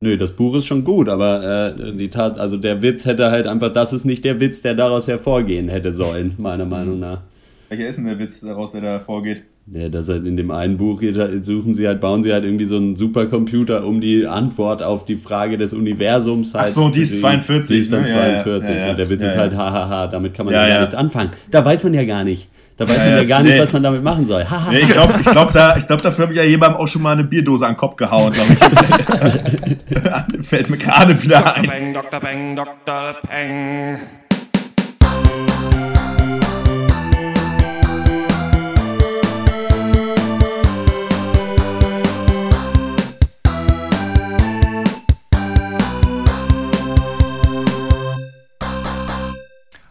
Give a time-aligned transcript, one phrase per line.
[0.00, 3.48] Nö, das Buch ist schon gut, aber äh, die Tat, also der Witz hätte halt
[3.48, 7.22] einfach, das ist nicht der Witz, der daraus hervorgehen hätte sollen, meiner Meinung nach.
[7.68, 9.42] Welcher ist denn der Witz daraus, der da hervorgeht?
[9.66, 11.02] Ja, dass halt in dem einen Buch
[11.42, 15.16] suchen sie halt, bauen sie halt irgendwie so einen Supercomputer, um die Antwort auf die
[15.16, 16.66] Frage des Universums halt.
[16.68, 17.76] Ach so, die ist 42.
[17.76, 18.08] Die ist dann ne?
[18.08, 18.68] 42.
[18.68, 20.80] Ja, ja, ja, und der Witz ist halt, hahaha, damit kann man Ja, gar ja.
[20.80, 21.30] nichts anfangen.
[21.50, 22.48] Da weiß man ja gar nicht.
[22.78, 23.60] Da weiß Ja, man ja gar nicht, nee.
[23.60, 24.46] was man damit machen soll.
[24.70, 27.02] Nee, ich glaube, ich glaub, da, ich glaub, dafür habe ich ja jemandem auch schon
[27.02, 28.32] mal eine Bierdose an den Kopf gehauen.
[30.42, 31.56] Fällt mir gerade wieder Dr.
[31.56, 31.62] ein.
[31.64, 32.20] Peng, Dr.
[32.20, 33.16] Peng, Dr.
[33.28, 33.98] Peng.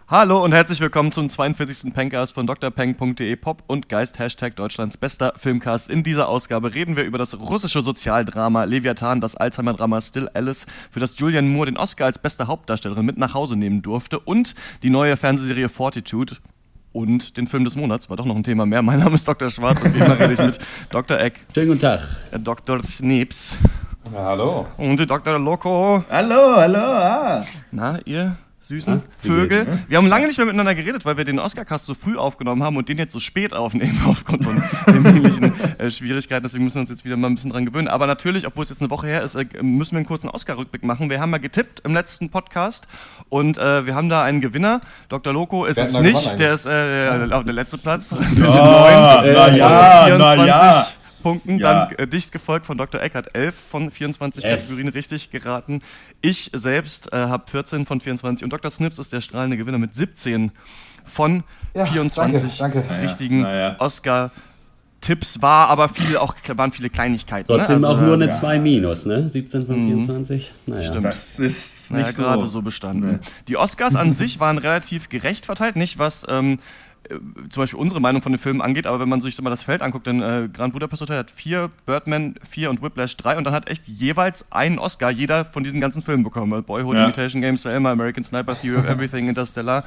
[0.10, 1.94] Hallo und herzlich willkommen zum 42.
[1.94, 5.90] Pencast von drpeng.de Pop und Geist Hashtag Deutschlands bester Filmcast.
[5.90, 11.02] In dieser Ausgabe reden wir über das russische Sozialdrama Leviathan, das Alzheimer-Drama Still Alice, für
[11.02, 14.90] das Julian Moore den Oscar als beste Hauptdarstellerin mit nach Hause nehmen durfte und die
[14.90, 16.38] neue Fernsehserie Fortitude
[16.94, 18.10] und den Film des Monats.
[18.10, 18.82] War doch noch ein Thema mehr.
[18.82, 19.50] Mein Name ist Dr.
[19.50, 20.58] Schwarz und wie immer rede ich mit
[20.90, 21.20] Dr.
[21.20, 22.00] Eck, Schönen guten Tag.
[22.32, 22.82] äh, Dr.
[22.82, 23.58] Sneeps
[24.16, 24.68] Hallo.
[24.78, 25.38] und Dr.
[25.38, 26.06] Loco.
[26.10, 27.46] Hallo, hallo, ah.
[27.72, 28.38] Na, ihr
[28.68, 29.66] süßen Ah, Vögel.
[29.66, 32.64] geht's, Wir haben lange nicht mehr miteinander geredet, weil wir den Oscar-Cast so früh aufgenommen
[32.64, 36.44] haben und den jetzt so spät aufnehmen aufgrund von terminlichen äh, Schwierigkeiten.
[36.44, 37.88] Deswegen müssen wir uns jetzt wieder mal ein bisschen dran gewöhnen.
[37.88, 40.84] Aber natürlich, obwohl es jetzt eine Woche her ist, äh, müssen wir einen kurzen Oscar-Rückblick
[40.84, 41.10] machen.
[41.10, 42.88] Wir haben mal getippt im letzten Podcast
[43.30, 44.82] und äh, wir haben da einen Gewinner.
[45.10, 45.34] Dr.
[45.34, 49.48] Loco ist es nicht, der ist äh, auf der letzte Platz mit Ah, den na
[49.48, 50.86] neun ja, von na 24 ja.
[51.28, 51.60] Punkten.
[51.60, 51.88] Ja.
[51.88, 53.02] Dann äh, dicht gefolgt von Dr.
[53.02, 54.62] Eckert, 11 von 24 Yes.
[54.62, 55.82] Kategorien richtig geraten.
[56.22, 58.72] Ich selbst äh, habe 14 von 24 und Dr.
[58.72, 60.52] Snips ist der strahlende Gewinner mit 17
[61.04, 63.04] von Ja, 24 danke, danke.
[63.04, 63.76] richtigen ja.
[63.80, 65.42] Oscar-Tipps.
[65.42, 67.48] War aber viel, auch, waren viele Kleinigkeiten.
[67.48, 67.90] Trotzdem ne?
[67.90, 68.32] auch nur eine ja.
[68.32, 69.28] 2 minus, ne?
[69.28, 70.54] 17 von 24.
[70.66, 70.82] Naja.
[70.82, 71.06] Stimmt.
[71.06, 72.48] Das ist naja, nicht gerade so.
[72.48, 73.20] so bestanden.
[73.50, 76.97] Die Oscars an sich waren relativ gerecht verteilt, nicht was ähm, äh,
[77.50, 79.82] zum Beispiel unsere Meinung von den Filmen angeht, aber wenn man sich mal das Feld
[79.82, 83.54] anguckt, dann äh, Grand Budapest Hotel hat vier, Birdman vier und Whiplash drei und dann
[83.54, 86.54] hat echt jeweils einen Oscar jeder von diesen ganzen Filmen bekommen.
[86.54, 87.04] Also Boyhood, Ja.
[87.06, 89.84] Imitation Game, Selma, American Sniper, Theory of Everything, Interstellar.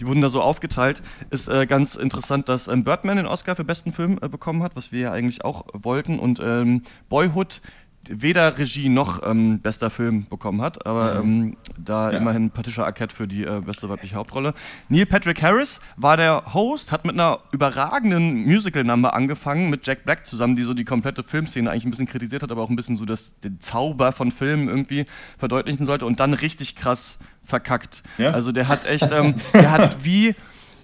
[0.00, 1.02] Die wurden da so aufgeteilt.
[1.30, 4.76] Ist äh, ganz interessant, dass ähm, Birdman den Oscar für besten Film äh, bekommen hat,
[4.76, 7.60] was wir ja eigentlich auch wollten und ähm, Boyhood
[8.08, 12.18] weder Regie noch ähm, bester Film bekommen hat, aber ähm, da Ja.
[12.18, 14.54] immerhin Patricia Arquette für die äh, beste weibliche Hauptrolle.
[14.88, 20.26] Neil Patrick Harris war der Host, hat mit einer überragenden Musical-Number angefangen, mit Jack Black
[20.26, 22.96] zusammen, die so die komplette Filmszene eigentlich ein bisschen kritisiert hat, aber auch ein bisschen
[22.96, 25.06] so das, den Zauber von Filmen irgendwie
[25.38, 28.02] verdeutlichen sollte und dann richtig krass verkackt.
[28.18, 28.30] Ja?
[28.32, 30.34] Also der hat echt, ähm, der hat wie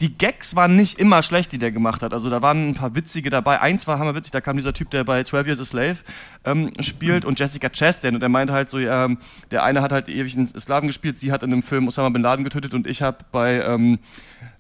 [0.01, 2.13] die Gags waren nicht immer schlecht, die der gemacht hat.
[2.13, 3.61] Also da waren ein paar witzige dabei.
[3.61, 5.97] Eins war hammerwitzig, da kam dieser Typ, der bei 12 Years a Slave
[6.45, 9.19] ähm, spielt und Jessica Chastain und der meinte halt so, ähm,
[9.51, 12.23] der eine hat halt ewig einen Sklaven gespielt, sie hat in einem Film Osama Bin
[12.23, 13.99] Laden getötet und ich habe bei ähm,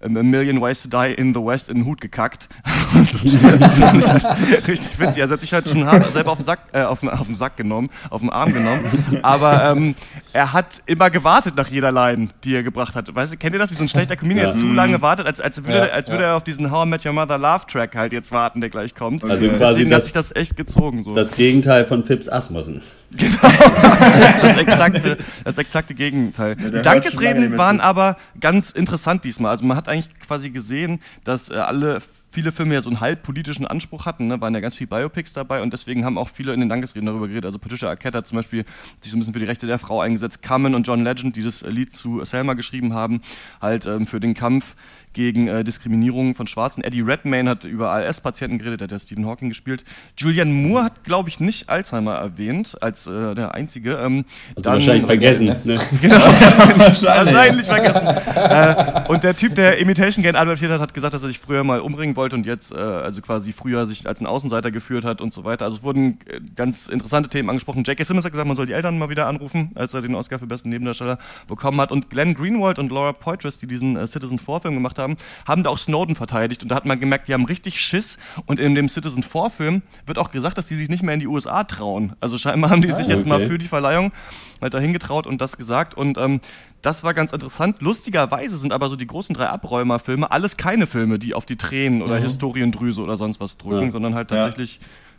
[0.00, 2.48] A Million Ways to Die in the West in den Hut gekackt.
[2.94, 5.22] Und das fand ich halt richtig witzig.
[5.22, 7.26] Also er hat sich halt schon hart selber auf den Sack, äh, auf den, auf
[7.26, 8.80] den Sack genommen, auf den Arm genommen.
[9.22, 9.94] Aber ähm,
[10.32, 13.12] er hat immer gewartet nach jeder Line, die er gebracht hat.
[13.14, 14.52] Weißt du, kennt ihr das, wie so ein schlechter Comedian Ja.
[14.52, 16.30] der zu lange wartet, als, als würde, Ja, als würde ja.
[16.30, 18.94] er auf diesen How I Met Your Mother Love Track halt jetzt warten, der gleich
[18.94, 19.24] kommt.
[19.24, 21.02] Also Deswegen quasi hat das- sich das echt gezogen.
[21.02, 21.14] So.
[21.14, 22.82] Das Gegenteil von Phipps Asmussen.
[23.10, 26.56] das, exakte, das exakte Gegenteil.
[26.56, 29.50] die Dankesreden waren aber ganz interessant diesmal.
[29.52, 32.00] Also man hat eigentlich quasi gesehen, dass äh, alle
[32.30, 34.40] viele Filme ja so einen halb politischen Anspruch hatten, ne?
[34.40, 37.26] waren ja ganz viele Biopics dabei und deswegen haben auch viele in den Dankesreden darüber
[37.26, 37.46] geredet.
[37.46, 38.64] Also Patricia Arquette hat zum Beispiel
[39.00, 40.42] sich so ein bisschen für die Rechte der Frau eingesetzt.
[40.42, 43.22] Carmen und John Legend, die das Lied zu Selma geschrieben haben,
[43.60, 44.76] halt ähm, für den Kampf
[45.18, 46.84] gegen äh, Diskriminierung von Schwarzen.
[46.84, 49.82] Eddie Redmayne hat über ALS-Patienten geredet, der hat ja Stephen Hawking gespielt.
[50.16, 53.94] Julian Moore hat, glaube ich, nicht Alzheimer erwähnt, als äh, der Einzige.
[53.94, 54.24] Ähm,
[54.54, 55.46] Also wahrscheinlich vergessen.
[55.64, 55.78] Ne?
[56.00, 58.06] Genau, wahrscheinlich, wahrscheinlich vergessen.
[58.06, 61.64] äh, und der Typ, der Imitation Game adaptiert hat, hat gesagt, dass er sich früher
[61.64, 65.20] mal umbringen wollte und jetzt, äh, also quasi früher sich als ein Außenseiter geführt hat
[65.20, 65.64] und so weiter.
[65.64, 67.82] Also es wurden äh, ganz interessante Themen angesprochen.
[67.82, 68.04] J.K.
[68.04, 70.46] Simmons hat gesagt, man soll die Eltern mal wieder anrufen, als er den Oscar für
[70.46, 71.90] besten Nebendarsteller bekommen hat.
[71.90, 75.07] Und Glenn Greenwald und Laura Poitras, die diesen äh, Citizen 4-Film gemacht haben,
[75.46, 76.62] haben da auch Snowden verteidigt.
[76.62, 78.18] Und da hat man gemerkt, die haben richtig Schiss.
[78.46, 81.26] Und in dem Citizen 4-Film wird auch gesagt, dass die sich nicht mehr in die
[81.26, 82.14] USA trauen.
[82.20, 83.48] Also scheinbar haben die sich jetzt mal okay.
[83.48, 84.12] für die Verleihung
[84.60, 85.94] halt dahin getraut und das gesagt.
[85.94, 86.40] Und ähm,
[86.82, 87.76] das war ganz interessant.
[87.80, 92.02] Lustigerweise sind aber so die großen drei Abräumerfilme alles keine Filme, die auf die Tränen
[92.02, 93.90] oder Historiendrüse oder sonst was drücken, Ja.
[93.90, 94.50] sondern halt Ja.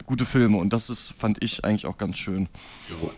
[0.09, 0.57] Gute Filme.
[0.57, 2.49] Und das ist, fand ich eigentlich auch ganz schön.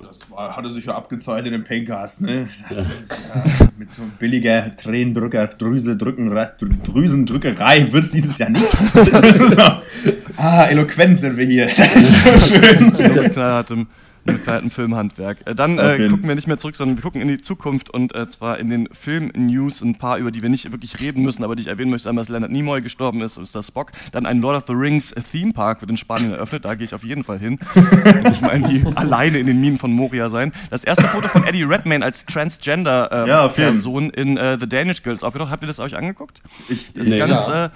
[0.02, 2.48] Das war, hatte sich ja abgezahlt in dem Paycast, ne?
[2.70, 6.54] Das ist ja mit so billiger Tränendrücker, Drüse, Drücken, Dr-
[6.84, 8.94] Drüsendrückerei wird es dieses Jahr nichts.
[10.38, 11.68] Ah, eloquent sind wir hier.
[11.68, 12.94] Das ist so schön.
[14.26, 15.38] Mit altem Filmhandwerk.
[15.46, 18.14] Äh, Dann äh, gucken wir nicht mehr zurück, sondern wir gucken in die Zukunft und
[18.16, 21.56] äh, zwar in den Film-News ein paar, über die wir nicht wirklich reden müssen, aber
[21.56, 22.10] die ich erwähnen möchte.
[22.10, 23.92] Einmal, dass Leonard Nimoy gestorben ist, ist das Spock.
[24.12, 26.94] Dann ein Lord of the Rings Theme Park wird in Spanien eröffnet, da gehe ich
[26.94, 27.60] auf jeden Fall hin.
[27.76, 30.52] und ich meine, die alleine in den Minen von Moria sein.
[30.70, 33.48] Das erste Foto von Eddie Redmayne als Transgender ähm, Ja,
[34.16, 35.50] in äh, The Danish Girls aufgetaucht.
[35.52, 36.42] Habt ihr das euch angeguckt?
[36.70, 37.18] Ich, Das ist Nee.
[37.20, 37.72] ganz, Ja.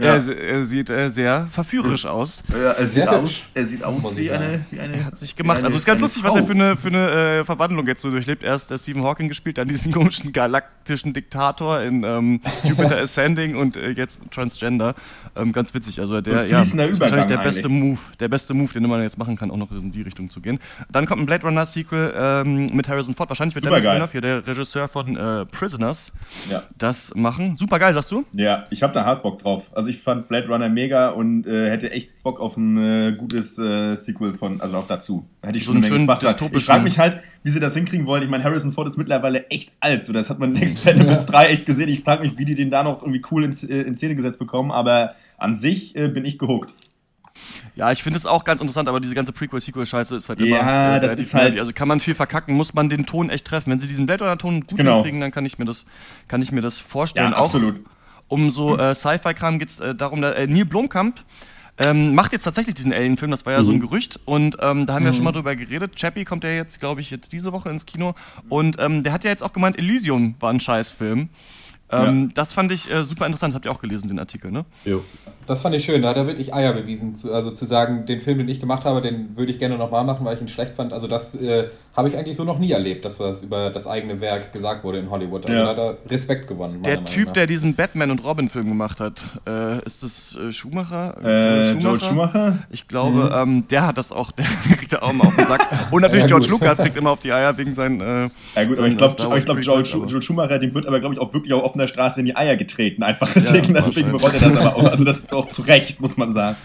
[0.00, 0.14] Äh, Ja.
[0.16, 2.42] Er, er sieht äh, sehr verführerisch aus.
[2.50, 5.04] ja, er, sieht aus, er sieht aus wie eine, wie eine.
[5.04, 5.58] Hat sich gemacht.
[5.58, 6.46] eine- also es ist ganz lustig, was er Frau.
[6.46, 7.10] für eine, für eine
[7.40, 8.42] äh, Verwandlung jetzt so durchlebt.
[8.42, 13.76] Erst der Stephen Hawking gespielt, dann diesen komischen galaktischen Diktator in ähm, Jupiter Ascending und
[13.76, 14.94] äh, jetzt Transgender.
[15.36, 16.00] Ähm, ganz witzig.
[16.00, 19.18] Also der, ja, ist wahrscheinlich der Übergang beste Move, der beste Move, den man jetzt
[19.18, 20.58] machen kann, auch noch in die Richtung zu gehen.
[20.90, 23.28] Dann kommt ein Blade Runner Sequel ähm, mit Harrison Ford.
[23.28, 23.84] Wahrscheinlich wird Dennis.
[23.84, 26.12] Villeneuve, hier der Regisseur von äh, Prisoners,
[26.50, 26.62] Ja.
[26.78, 27.56] das machen.
[27.56, 28.24] Super geil, sagst du?
[28.32, 29.68] Ja, ich habe da hart Bock drauf.
[29.72, 33.58] Also ich fand Blade Runner mega und äh, hätte echt Bock auf ein äh, gutes
[33.58, 35.26] äh, Sequel von, also auch dazu.
[35.42, 36.30] Da hätte ich So schon einen schönen Spaß dran.
[36.30, 38.22] Ich dystopischen- frage mich halt, wie sie das hinkriegen wollen.
[38.22, 40.06] Ich meine, Harrison Ford ist mittlerweile echt alt.
[40.06, 41.88] So, das hat man in Expendables 3 echt gesehen.
[41.90, 44.38] Ich frage mich, wie die den da noch irgendwie cool in, äh, in Szene gesetzt
[44.38, 44.70] bekommen.
[44.70, 46.72] Aber an sich äh, bin ich gehuckt.
[47.74, 50.96] Ja, ich finde es auch ganz interessant, aber diese ganze Prequel-Sequel-Scheiße ist halt Ja, immer
[50.96, 51.58] äh, das ist halt-.
[51.58, 53.70] Also kann man viel verkacken, muss man den Ton echt treffen.
[53.70, 54.96] Wenn sie diesen Blade Runner-Ton gut Genau.
[54.96, 55.86] hinkriegen, dann kann ich mir das,
[56.28, 57.30] kann ich mir das vorstellen.
[57.32, 57.80] Ja, auch absolut.
[58.30, 61.20] Um so äh, Sci-Fi-Kram geht es äh, darum, da, äh, Neil Blomkamp
[61.80, 64.94] ähm, macht jetzt tatsächlich diesen Alien-Film, das war ja so ein Gerücht und ähm, da
[64.94, 65.96] haben wir schon mal drüber geredet.
[65.96, 68.14] Chappie kommt ja jetzt, glaube ich, jetzt diese Woche ins Kino
[68.50, 71.30] und ähm, der hat ja jetzt auch gemeint, Elysium war ein Scheißfilm.
[71.90, 74.64] Ähm, Das fand ich äh, super interessant, das habt ihr auch gelesen, den Artikel, ne?
[74.84, 75.02] Jo.
[75.50, 77.16] Das fand ich schön, da hat er wirklich Eier bewiesen.
[77.16, 80.04] Zu, also zu sagen, den Film, den ich gemacht habe, den würde ich gerne nochmal
[80.04, 80.92] machen, weil ich ihn schlecht fand.
[80.92, 81.64] Also das äh,
[81.96, 84.98] habe ich eigentlich so noch nie erlebt, dass was über das eigene Werk gesagt wurde
[84.98, 85.50] in Hollywood.
[85.50, 85.64] Also Ja.
[85.64, 86.82] da hat er Respekt gewonnen.
[86.84, 91.16] Der Typ, der diesen Batman und Robin Film gemacht hat, äh, ist das äh, Schumacher?
[91.24, 92.56] Äh, Joel Schumacher?
[92.70, 94.44] Ich glaube, ähm, der hat das auch, der
[94.76, 95.66] kriegt da auch mal auf den Sack.
[95.90, 96.46] Und natürlich Ja, George.
[96.48, 98.00] Lucas kriegt immer auf die Eier wegen seinen.
[98.00, 99.60] Äh, Ja gut, aber ich glaube, äh, glaub, aber-
[100.06, 102.54] Joel Schumacher, dem wird aber, glaube ich, auch wirklich auf offener Straße in die Eier
[102.56, 103.02] getreten.
[103.02, 104.84] Einfach deswegen, Ja, deswegen bereut er das aber auch.
[104.84, 106.56] Also das auch zu Recht, muss man sagen.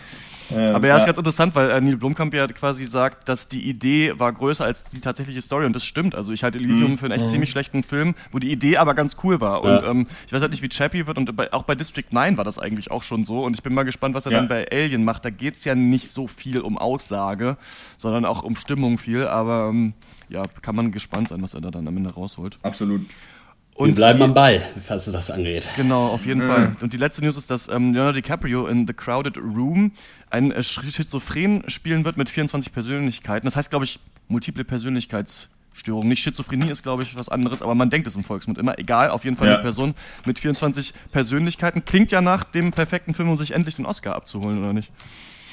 [0.51, 3.67] Ähm, Aber ja, ist ganz interessant, weil äh, Neil Blomkamp ja quasi sagt, dass die
[3.67, 6.13] Idee war größer als die tatsächliche Story und das stimmt.
[6.13, 6.97] Also ich halte Elysium Mhm.
[6.99, 9.63] für einen echt ziemlich schlechten Film, wo die Idee aber ganz cool war.
[9.63, 9.89] Und Ja.
[9.89, 12.43] ähm, ich weiß halt nicht, wie Chappie wird und bei, auch bei District 9 war
[12.43, 13.43] das eigentlich auch schon so.
[13.43, 14.37] Und ich bin mal gespannt, was er Ja.
[14.37, 15.25] dann bei Alien macht.
[15.25, 17.57] Da geht's ja nicht so viel um Aussage,
[17.97, 19.25] sondern auch um Stimmung viel.
[19.25, 19.93] Aber ähm,
[20.29, 22.59] ja, kann man gespannt sein, was er da dann am Ende rausholt.
[22.61, 23.01] Absolut.
[23.77, 25.69] Wir bleiben die- am Ball, was das angeht.
[25.75, 26.71] Genau, auf jeden Fall.
[26.81, 29.91] Und die letzte News ist, dass ähm, Leonardo DiCaprio in The Crowded Room
[30.29, 33.45] ein äh, Schizophren spielen wird mit 24 Persönlichkeiten.
[33.45, 33.99] Das heißt, glaube ich,
[34.29, 36.07] multiple Persönlichkeitsstörung.
[36.07, 38.79] Nicht Schizophrenie ist, glaube ich, was anderes, aber man denkt es im Volksmund immer.
[38.79, 39.53] Egal, auf jeden Fall Ja.
[39.55, 39.93] eine Person
[40.25, 41.83] mit 24 Persönlichkeiten.
[41.83, 44.91] Klingt ja nach dem perfekten Film, um sich endlich den Oscar abzuholen, oder nicht?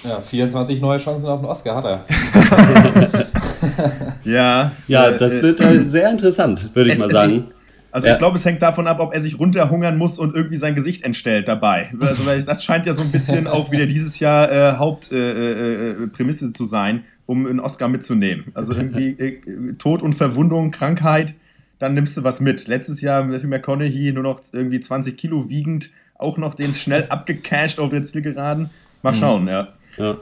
[0.04, 2.04] Ja, 24 neue Chancen auf den Oscar hat er.
[4.24, 4.72] Ja.
[4.86, 7.46] Ja, das äh, wird äh, sehr interessant, würde ich es- mal sagen.
[7.92, 8.14] Also Ja.
[8.14, 11.04] ich glaube, es hängt davon ab, ob er sich runterhungern muss und irgendwie sein Gesicht
[11.04, 11.92] entstellt dabei.
[12.00, 16.04] Also weil das scheint ja so ein bisschen auch wieder dieses Jahr äh, Hauptprämisse äh,
[16.04, 18.46] äh, Prämisse zu sein, um einen Oscar mitzunehmen.
[18.54, 21.34] Also irgendwie äh, Tod und Verwundung, Krankheit,
[21.78, 22.66] dann nimmst du was mit.
[22.66, 27.78] Letztes Jahr Matthew McConaughey nur noch irgendwie 20 Kilo wiegend, auch noch den schnell abgecasht
[27.78, 28.70] auf der Zielgeraden.
[29.02, 29.68] Mal schauen, ja.
[29.98, 30.16] Ja.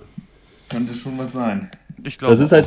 [0.69, 1.69] Könnte schon was sein.
[2.05, 2.35] Ich glaube.
[2.35, 2.67] Das ist halt,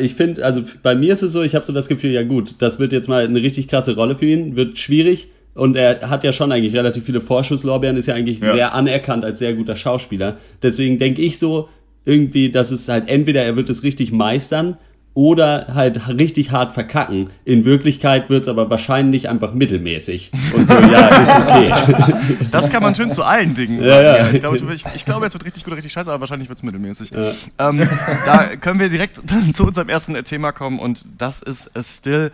[0.00, 2.54] ich finde, also bei mir ist es so, ich habe so das Gefühl, ja gut,
[2.58, 6.24] das wird jetzt mal eine richtig krasse Rolle für ihn, wird schwierig und er hat
[6.24, 8.54] ja schon eigentlich relativ viele Vorschusslorbeeren, ist ja eigentlich Ja.
[8.54, 10.36] sehr anerkannt als sehr guter Schauspieler.
[10.62, 11.68] Deswegen denke ich so
[12.04, 14.76] irgendwie, dass es halt entweder er wird es richtig meistern
[15.14, 17.30] oder halt richtig hart verkacken.
[17.44, 20.30] In Wirklichkeit wird es aber wahrscheinlich einfach mittelmäßig.
[20.54, 22.46] Und so, ja, ist okay.
[22.50, 23.90] Das kann man schön zu allen Dingen sagen.
[23.90, 24.16] Ja, ja.
[24.18, 26.48] Ja, Ich, glaube, ich, ich glaube, es wird richtig gut oder richtig scheiße, aber wahrscheinlich
[26.48, 27.12] wird es mittelmäßig.
[27.58, 27.88] Ähm,
[28.24, 32.30] da können wir direkt dann zu unserem ersten Thema kommen und das ist äh, Still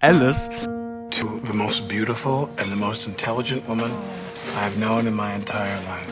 [0.00, 0.50] Alice.
[1.10, 3.90] to the most beautiful and the most intelligent woman
[4.64, 6.10] I've known in my entire life.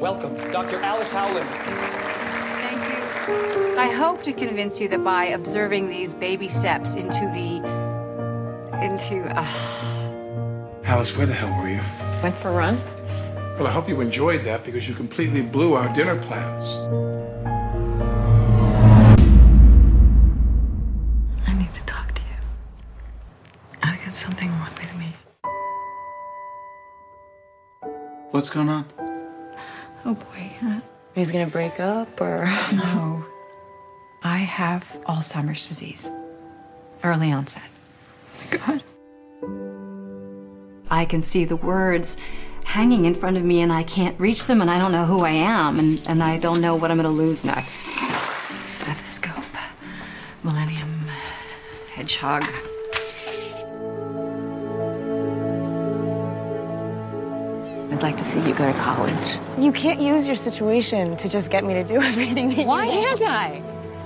[0.00, 0.78] Welcome, Dr.
[0.82, 1.46] Alice Howland.
[3.26, 3.76] Thank you.
[3.76, 7.56] I hope to convince you that by observing these baby steps into the.
[8.82, 9.24] into.
[9.36, 9.44] Uh,
[10.84, 11.80] Alice, where the hell were you?
[12.22, 12.78] Went for a run?
[13.58, 16.76] Well, I hope you enjoyed that because you completely blew our dinner plans.
[21.48, 22.38] I need to talk to you.
[23.82, 25.16] I got something wrong with me.
[28.30, 28.84] What's going on?
[30.04, 30.50] Oh boy.
[30.62, 30.80] Uh,
[31.16, 33.24] He's gonna break up or no.
[34.22, 36.12] I have Alzheimer's disease.
[37.02, 37.62] Early onset.
[38.50, 38.82] God.
[40.90, 42.16] I can see the words
[42.64, 45.20] hanging in front of me and I can't reach them and I don't know who
[45.20, 47.86] I am and, and I don't know what I'm going to lose next.
[48.62, 49.44] Stethoscope.
[50.42, 51.08] Millennium.
[51.94, 52.44] Hedgehog.
[57.96, 59.38] I'd like to see you go to college.
[59.58, 62.90] You can't use your situation to just get me to do everything that Why you
[62.90, 63.20] want.
[63.20, 63.62] can't I?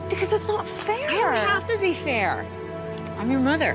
[0.08, 1.10] Because that's not fair.
[1.10, 2.46] I don't have to be fair.
[3.18, 3.74] I'm your mother.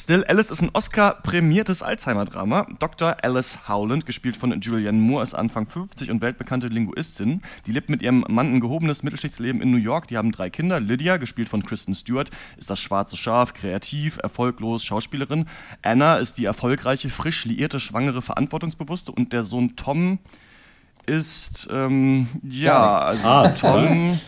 [0.00, 2.68] Still Alice ist ein Oscar-prämiertes Alzheimer-Drama.
[2.78, 3.16] Dr.
[3.20, 7.42] Alice Howland, gespielt von Julianne Moore, ist Anfang 50 und weltbekannte Linguistin.
[7.66, 10.06] Die lebt mit ihrem Mann ein gehobenes Mittelschichtsleben in New York.
[10.06, 10.78] Die haben drei Kinder.
[10.78, 15.46] Lydia, gespielt von Kristen Stewart, ist das schwarze Schaf, kreativ, erfolglos, Schauspielerin.
[15.82, 19.10] Anna ist die erfolgreiche, frisch liierte, schwangere, verantwortungsbewusste.
[19.10, 20.20] Und der Sohn Tom
[21.06, 24.20] ist, ähm, ja, also Arzt, Tom...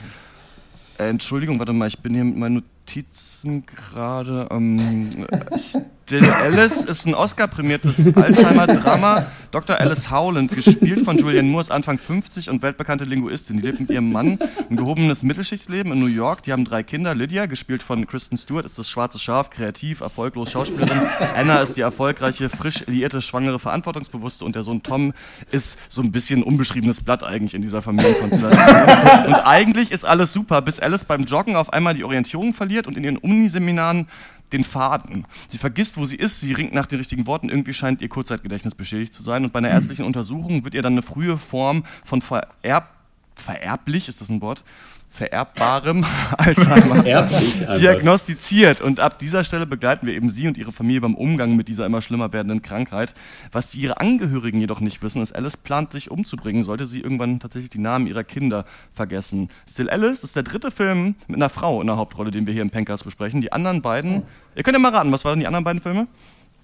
[0.99, 4.49] Entschuldigung, warte mal, ich bin hier mit meinen Notizen gerade.
[4.51, 5.27] Ähm,
[6.11, 9.27] Still Alice ist ein Oscar-prämiertes Alzheimer-Drama.
[9.53, 9.79] Dr.
[9.79, 13.59] Alice Howland, gespielt von Julianne Moore, ist Anfang 50 und weltbekannte Linguistin.
[13.59, 16.43] Die lebt mit ihrem Mann ein gehobenes Mittelschichtsleben in New York.
[16.43, 17.15] Die haben drei Kinder.
[17.15, 21.01] Lydia, gespielt von Kristen Stewart, ist das schwarze Schaf, kreativ, erfolglos, Schauspielerin.
[21.37, 25.13] Anna ist die erfolgreiche, frisch liierte, schwangere, verantwortungsbewusste und der Sohn Tom
[25.53, 29.27] ist so ein bisschen unbeschriebenes Blatt eigentlich in dieser Familienkonstellation.
[29.27, 32.97] Und eigentlich ist alles super, bis Alice beim Joggen auf einmal die Orientierung verliert und
[32.97, 34.09] in ihren Uniseminaren
[34.53, 35.27] den Faden.
[35.49, 38.75] Sie vergisst, wo sie ist, sie ringt nach den richtigen Worten, irgendwie scheint ihr Kurzzeitgedächtnis
[38.75, 42.21] beschädigt zu sein und bei einer ärztlichen Untersuchung wird ihr dann eine frühe Form von
[42.21, 43.01] vererb
[43.35, 44.63] vererblich, ist das ein Wort?
[45.11, 46.05] Vererbbarem
[46.39, 47.03] Alzheimer
[47.79, 48.81] diagnostiziert.
[48.81, 51.85] Und ab dieser Stelle begleiten wir eben sie und ihre Familie beim Umgang mit dieser
[51.85, 53.13] immer schlimmer werdenden Krankheit.
[53.51, 57.71] Was ihre Angehörigen jedoch nicht wissen, ist, Alice plant sich umzubringen, sollte sie irgendwann tatsächlich
[57.71, 59.49] die Namen ihrer Kinder vergessen.
[59.69, 62.63] Still Alice ist der dritte Film mit einer Frau in der Hauptrolle, den wir hier
[62.63, 63.41] im Pencast besprechen.
[63.41, 64.23] Die anderen beiden,
[64.55, 66.07] ihr könnt ja mal raten, was waren die anderen beiden Filme?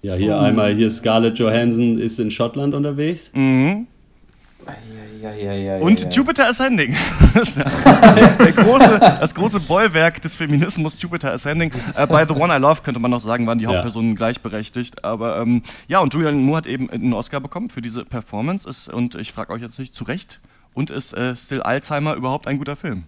[0.02, 3.32] Ja, hier einmal hier Scarlett Johansson ist in Schottland unterwegs.
[3.34, 3.88] Mhm.
[5.22, 6.10] Ja, ja, ja, Und ja, ja.
[6.12, 6.94] Jupiter Ascending.
[7.34, 11.72] Das, große, das große Bollwerk des Feminismus, Jupiter Ascending.
[11.94, 13.70] Äh, bei The One I Love könnte man noch sagen, waren die Ja.
[13.70, 15.04] Hauptpersonen gleichberechtigt.
[15.04, 18.68] Aber ähm, ja, und Julianne Moore hat eben einen Oscar bekommen für diese Performance.
[18.68, 20.40] Ist, und ich frage euch jetzt nicht zu Recht,
[20.74, 23.04] und ist äh, Still Alzheimer überhaupt ein guter Film?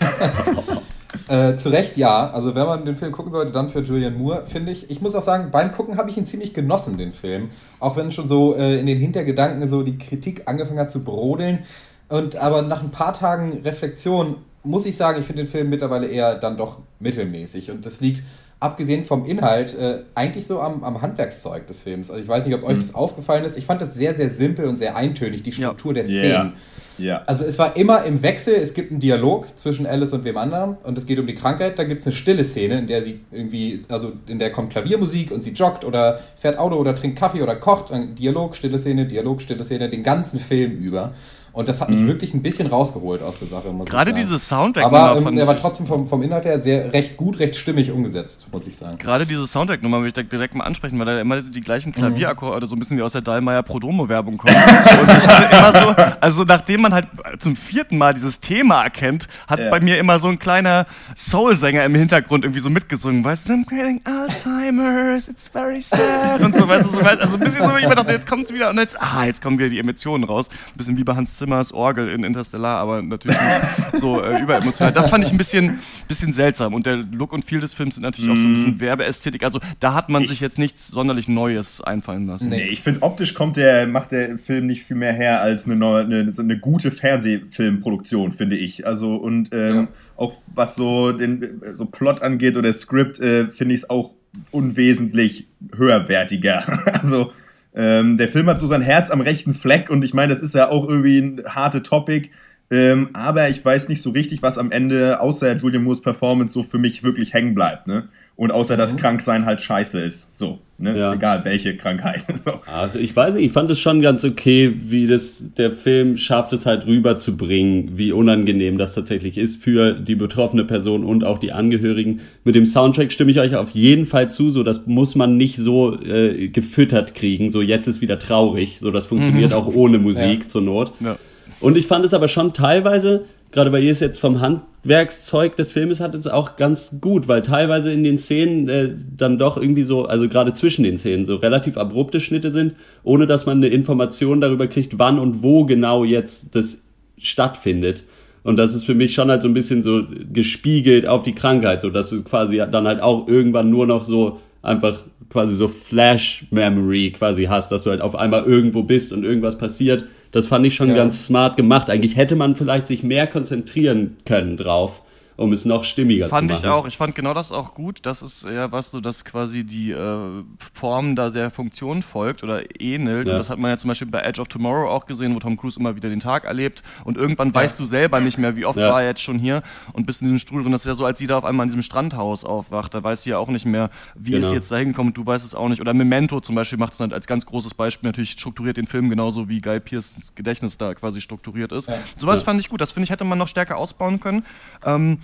[1.28, 2.30] Äh, zu Recht ja.
[2.30, 4.90] Also wenn man den Film gucken sollte, dann für Julianne Moore, finde ich.
[4.90, 7.48] Ich muss auch sagen, beim Gucken habe ich ihn ziemlich genossen, den Film.
[7.80, 11.60] Auch wenn schon so äh, in den Hintergedanken so die Kritik angefangen hat zu brodeln.
[12.08, 16.06] Und aber nach ein paar Tagen Reflexion muss ich sagen, ich finde den Film mittlerweile
[16.06, 17.70] eher dann doch mittelmäßig.
[17.70, 18.22] Und das liegt,
[18.60, 22.10] abgesehen vom Inhalt, äh, eigentlich so am, am Handwerkszeug des Films.
[22.10, 23.56] Also ich weiß nicht, ob euch das aufgefallen ist.
[23.58, 26.30] Ich fand das sehr, sehr simpel und sehr eintönig, die Struktur der Szenen.
[26.30, 26.52] Ja.
[26.98, 27.22] Ja.
[27.26, 30.76] Also es war immer im Wechsel, es gibt einen Dialog zwischen Alice und wem anderen
[30.82, 33.20] und es geht um die Krankheit, da gibt es eine stille Szene, in der sie
[33.32, 37.42] irgendwie, also in der kommt Klaviermusik und sie joggt oder fährt Auto oder trinkt Kaffee
[37.42, 41.12] oder kocht, Dialog, stille Szene, Dialog, stille Szene, den ganzen Film über.
[41.54, 44.26] Und das hat mich wirklich ein bisschen rausgeholt aus der Sache, muss Gerade ich sagen.
[44.28, 47.38] diese Soundtrack Aber ähm, fand er war trotzdem vom, vom Inhalt her sehr recht gut,
[47.38, 48.98] recht stimmig umgesetzt, muss ich sagen.
[48.98, 52.66] Gerade diese Soundtrack-Nummer möchte ich direkt mal ansprechen, weil da immer so die gleichen Klavierakkorde
[52.66, 54.52] so ein bisschen wie aus der Dallmayr Prodomo-Werbung kommen.
[54.56, 57.06] Und ich hatte immer so, also nachdem man halt
[57.38, 59.70] zum vierten Mal dieses Thema erkennt, hat Ja.
[59.70, 63.68] bei mir immer so ein kleiner Soul-Sänger im Hintergrund irgendwie so mitgesungen, weißt du, I'm
[63.68, 67.74] getting Alzheimer's, it's very sad und so, weißt du, so, weißt, also ein bisschen so,
[67.76, 70.24] wie ich mir dachte, jetzt kommt's wieder und jetzt, ah, jetzt kommen wieder die Emotionen
[70.24, 70.48] raus.
[70.50, 73.60] Ein bisschen wie bei Hans Zimmers Orgel in Interstellar, aber natürlich nicht
[74.00, 74.92] so äh, überemotional.
[74.94, 78.02] Das fand ich ein bisschen, bisschen seltsam und der Look und Feel des Films sind
[78.02, 78.54] natürlich auch so ein Mhm.
[78.54, 79.42] bisschen Werbeästhetik.
[79.44, 82.48] Also da hat man sich jetzt nichts sonderlich Neues einfallen lassen.
[82.48, 85.76] Nee, ich finde, optisch kommt der, macht der Film nicht viel mehr her als eine,
[85.76, 88.86] neue, eine, eine gute Fernsehfilmproduktion, finde ich.
[88.86, 93.82] Also, und ähm, auch was so den so Plot angeht oder Skript, äh, finde ich
[93.82, 94.12] es auch
[94.50, 95.46] unwesentlich
[95.76, 96.64] höherwertiger.
[97.00, 97.32] also,
[97.74, 100.54] ähm, der Film hat so sein Herz am rechten Fleck und ich meine, das ist
[100.54, 102.30] ja auch irgendwie ein harte Topic.
[102.70, 106.62] Ähm, aber ich weiß nicht so richtig, was am Ende außer Julian Moores Performance so
[106.62, 107.86] für mich wirklich hängen bleibt.
[107.86, 108.08] Ne?
[108.36, 110.36] Und außer, dass Kranksein halt scheiße ist.
[110.36, 110.98] So, ne?
[110.98, 111.12] Ja.
[111.14, 112.24] Egal welche Krankheit.
[112.44, 112.54] So.
[112.66, 116.52] Also ich weiß nicht, ich fand es schon ganz okay, wie das der Film schafft
[116.52, 121.52] es halt rüberzubringen, wie unangenehm das tatsächlich ist für die betroffene Person und auch die
[121.52, 122.20] Angehörigen.
[122.44, 125.56] Mit dem Soundtrack stimme ich euch auf jeden Fall zu, so das muss man nicht
[125.58, 129.56] so äh, gefüttert kriegen, so jetzt ist wieder traurig, so das funktioniert Mhm.
[129.56, 130.48] auch ohne Musik Ja.
[130.48, 130.92] zur Not.
[131.00, 131.16] Ja.
[131.60, 135.72] Und ich fand es aber schon teilweise, gerade weil ihr es jetzt vom Handwerkszeug des
[135.72, 140.06] Filmes hattet, auch ganz gut, weil teilweise in den Szenen äh, dann doch irgendwie so,
[140.06, 144.40] also gerade zwischen den Szenen, so relativ abrupte Schnitte sind, ohne dass man eine Information
[144.40, 146.78] darüber kriegt, wann und wo genau jetzt das
[147.18, 148.02] stattfindet.
[148.42, 151.80] Und das ist für mich schon halt so ein bisschen so gespiegelt auf die Krankheit,
[151.80, 154.98] so dass es quasi dann halt auch irgendwann nur noch so einfach
[155.30, 160.04] quasi so Flash-Memory quasi hast, dass du halt auf einmal irgendwo bist und irgendwas passiert.
[160.34, 160.96] Das fand ich schon Ja.
[160.96, 161.88] ganz smart gemacht.
[161.88, 165.00] Eigentlich hätte man vielleicht sich mehr konzentrieren können drauf,
[165.36, 166.72] um es noch stimmiger Fand zu ich machen.
[166.72, 166.86] auch.
[166.86, 168.00] Ich fand genau das auch gut.
[168.02, 172.62] Das ist ja was so, dass quasi die äh, Form da der Funktion folgt oder
[172.80, 173.28] ähnelt.
[173.28, 173.34] Ja.
[173.34, 175.56] Und das hat man ja zum Beispiel bei Edge of Tomorrow auch gesehen, wo Tom
[175.56, 176.82] Cruise immer wieder den Tag erlebt.
[177.04, 178.90] Und irgendwann weißt du selber nicht mehr, wie oft Ja.
[178.90, 179.62] war er jetzt schon hier
[179.92, 180.72] und bist in diesem Strudel drin.
[180.72, 182.94] Das ist ja so, als jeder auf einmal in diesem Strandhaus aufwacht.
[182.94, 184.48] Da weiß sie ja auch nicht mehr, wie ist Genau.
[184.48, 185.12] sie jetzt da hingekommen.
[185.14, 185.80] Du weißt es auch nicht.
[185.80, 189.10] Oder Memento zum Beispiel macht es dann als ganz großes Beispiel natürlich strukturiert den Film
[189.10, 191.90] genauso wie Guy Pearces Gedächtnis da quasi strukturiert ist.
[192.18, 192.44] Sowas Ja.
[192.44, 192.80] fand ich gut.
[192.80, 194.44] Das finde ich, hätte man noch stärker ausbauen können.
[194.84, 195.18] Ähm,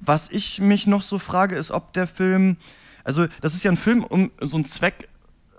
[0.00, 2.56] was ich mich noch so frage, ist, ob der Film,
[3.04, 5.08] also das ist ja ein Film, um so einen Zweck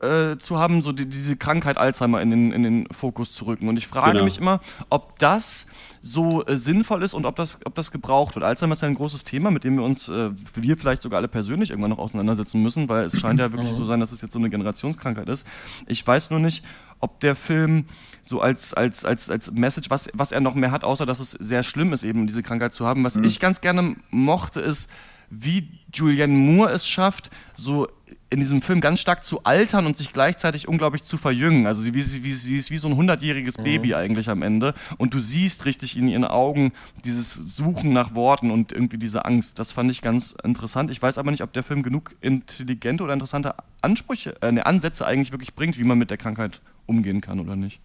[0.02, 3.70] äh, zu haben, so die, diese Krankheit Alzheimer in den, in den Fokus zu rücken.
[3.70, 4.26] Und ich frage Genau.
[4.26, 4.60] mich immer,
[4.90, 5.68] ob das
[6.02, 8.44] so äh, sinnvoll ist und ob das, ob das gebraucht wird.
[8.44, 11.30] Alzheimer ist ja ein großes Thema, mit dem wir uns, äh, wir vielleicht sogar alle
[11.30, 14.34] persönlich irgendwann noch auseinandersetzen müssen, weil es scheint ja wirklich so sein, dass es jetzt
[14.34, 15.48] so eine Generationskrankheit ist.
[15.88, 16.66] Ich weiß nur nicht,
[17.00, 17.86] ob der Film
[18.24, 21.32] so als, als, als, als Message, was, was er noch mehr hat, außer dass es
[21.32, 23.04] sehr schlimm ist, eben diese Krankheit zu haben.
[23.04, 24.90] Was ich ganz gerne mochte, ist,
[25.30, 27.88] wie Julianne Moore es schafft, so
[28.30, 31.68] in diesem Film ganz stark zu altern und sich gleichzeitig unglaublich zu verjüngen.
[31.68, 34.74] Also sie, wie, sie, wie, sie ist wie so ein hundertjähriges Baby eigentlich am Ende.
[34.98, 36.72] Und du siehst richtig in ihren Augen
[37.06, 39.60] dieses Suchen nach Worten und irgendwie diese Angst.
[39.60, 40.90] Das fand ich ganz interessant.
[40.90, 45.06] Ich weiß aber nicht, ob der Film genug intelligente oder interessante Ansprüche, äh, ne, Ansätze
[45.06, 47.80] eigentlich wirklich bringt, wie man mit der Krankheit umgehen kann oder nicht.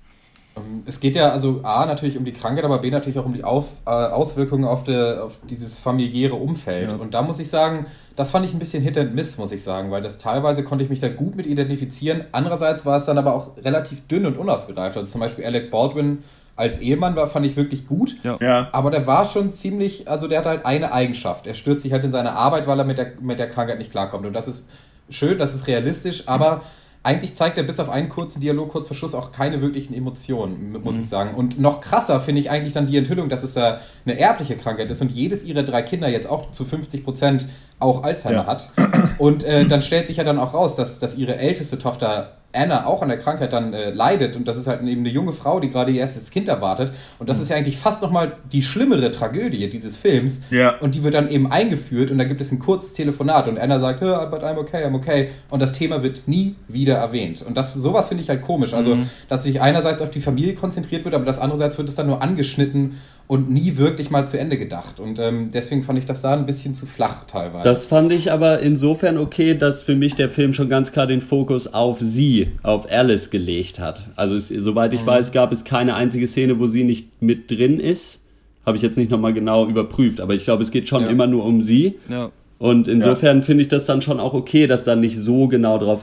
[0.86, 3.44] Es geht ja also A natürlich um die Krankheit, aber B natürlich auch um die
[3.44, 6.90] auf, äh, Auswirkungen auf, de, auf dieses familiäre Umfeld.
[6.90, 6.96] Ja.
[6.96, 7.86] Und da muss ich sagen,
[8.16, 10.84] das fand ich ein bisschen Hit and Miss, muss ich sagen, weil das teilweise konnte
[10.84, 12.24] ich mich da gut mit identifizieren.
[12.32, 14.96] Andererseits war es dann aber auch relativ dünn und unausgereift.
[14.96, 16.24] Also zum Beispiel Alec Baldwin
[16.56, 18.16] als Ehemann war, fand ich wirklich gut.
[18.24, 18.68] Ja.
[18.72, 21.46] Aber der war schon ziemlich, also der hat halt eine Eigenschaft.
[21.46, 23.92] Er stürzt sich halt in seine Arbeit, weil er mit der, mit der Krankheit nicht
[23.92, 24.26] klarkommt.
[24.26, 24.66] Und das ist
[25.08, 26.62] schön, das ist realistisch, aber
[27.02, 30.76] eigentlich zeigt er bis auf einen kurzen Dialog kurz vor Schluss auch keine wirklichen Emotionen,
[30.82, 31.34] muss ich sagen.
[31.34, 34.90] Und noch krasser finde ich eigentlich dann die Enthüllung, dass es äh, eine erbliche Krankheit
[34.90, 37.46] ist und jedes ihrer drei Kinder jetzt auch zu 50 Prozent
[37.78, 38.46] auch Alzheimer Ja.
[38.46, 38.70] hat.
[39.18, 42.84] Und äh, dann stellt sich ja dann auch raus, dass, dass ihre älteste Tochter Anna
[42.86, 44.36] auch an der Krankheit dann äh, leidet.
[44.36, 46.92] Und das ist halt eben eine junge Frau, die gerade ihr erstes Kind erwartet.
[47.18, 50.42] Und das ist ja eigentlich fast nochmal die schlimmere Tragödie dieses Films.
[50.50, 50.76] Ja.
[50.80, 53.48] und die wird dann eben eingeführt und da gibt es ein kurzes Telefonat.
[53.48, 55.30] Und Anna sagt, "Ja, but I'm okay, I'm okay.
[55.50, 57.42] Und das Thema wird nie wieder erwähnt.
[57.46, 61.04] Und das sowas finde ich halt komisch, also dass sich einerseits auf die Familie konzentriert
[61.04, 64.56] wird, aber das andererseits wird es dann nur angeschnitten und nie wirklich mal zu Ende
[64.58, 67.62] gedacht und ähm, deswegen fand ich das da ein bisschen zu flach teilweise.
[67.62, 71.20] Das fand ich aber insofern okay, dass für mich der Film schon ganz klar den
[71.20, 74.06] Fokus auf sie, auf Alice gelegt hat.
[74.16, 77.78] Also es, soweit ich weiß, gab es keine einzige Szene, wo sie nicht mit drin
[77.78, 78.22] ist.
[78.64, 81.08] Habe ich jetzt nicht nochmal genau überprüft, aber ich glaube, es geht schon Ja.
[81.10, 81.96] immer nur um sie.
[82.08, 82.30] Ja.
[82.58, 86.02] Und insofern finde ich das dann schon auch okay, dass da nicht so genau drauf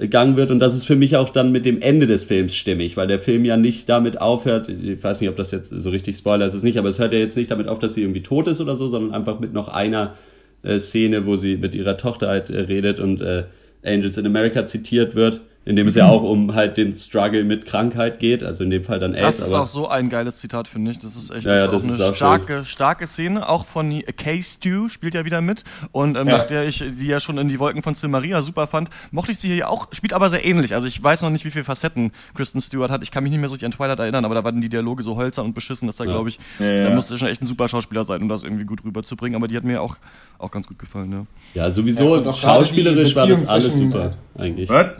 [0.00, 0.50] eingegangen wird.
[0.50, 3.18] Und das ist für mich auch dann mit dem Ende des Films stimmig, weil der
[3.18, 6.54] Film ja nicht damit aufhört, ich weiß nicht, ob das jetzt so richtig Spoiler ist,
[6.54, 8.60] es nicht, aber es hört ja jetzt nicht damit auf, dass sie irgendwie tot ist
[8.60, 10.14] oder so, sondern einfach mit noch einer
[10.62, 13.44] äh, Szene, wo sie mit ihrer Tochter halt äh, redet und äh,
[13.84, 17.64] Angels in America zitiert wird, in dem es ja auch um halt den Struggle mit
[17.64, 19.38] Krankheit geht, also in dem Fall dann Das AIDS.
[19.38, 20.98] ist aber auch so ein geiles Zitat, finde ich.
[20.98, 23.48] Das ist echt Ja, das ja, ist das auch eine ist auch starke, starke Szene,
[23.48, 25.62] auch von äh, Kay Stew spielt ja wieder mit.
[25.92, 26.38] Und ähm, Ja.
[26.38, 29.38] nach der ich die ja schon in die Wolken von Silmaria super fand, mochte ich
[29.38, 30.74] sie hier auch, spielt aber sehr ähnlich.
[30.74, 33.04] Also ich weiß noch nicht, wie viele Facetten Kristen Stewart hat.
[33.04, 35.04] Ich kann mich nicht mehr so richtig an Twilight erinnern, aber da waren die Dialoge
[35.04, 36.10] so hölzern und beschissen, dass da, Ja.
[36.10, 36.88] glaube ich, Ja, ja.
[36.88, 39.36] da musste schon echt ein super Schauspieler sein, um das irgendwie gut rüberzubringen.
[39.36, 39.96] Aber die hat mir auch,
[40.38, 41.12] auch ganz gut gefallen,
[41.54, 41.62] ja.
[41.66, 44.68] ja, sowieso schauspielerisch war das alles super, eigentlich.
[44.68, 44.98] Was?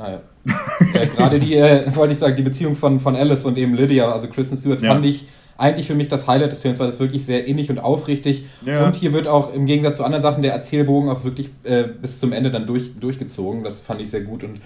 [0.95, 4.11] Äh, Gerade die, äh, wollte ich sagen, die Beziehung von, von Alice und eben Lydia,
[4.11, 4.93] also Kristen Stewart, Ja.
[4.93, 5.27] fand ich
[5.59, 8.45] eigentlich für mich das Highlight des Films, weil es wirklich sehr innig und aufrichtig.
[8.65, 8.87] Ja.
[8.87, 12.19] Und hier wird auch im Gegensatz zu anderen Sachen der Erzählbogen auch wirklich äh, bis
[12.19, 13.63] zum Ende dann durch, durchgezogen.
[13.63, 14.43] Das fand ich sehr gut.
[14.43, 14.61] Und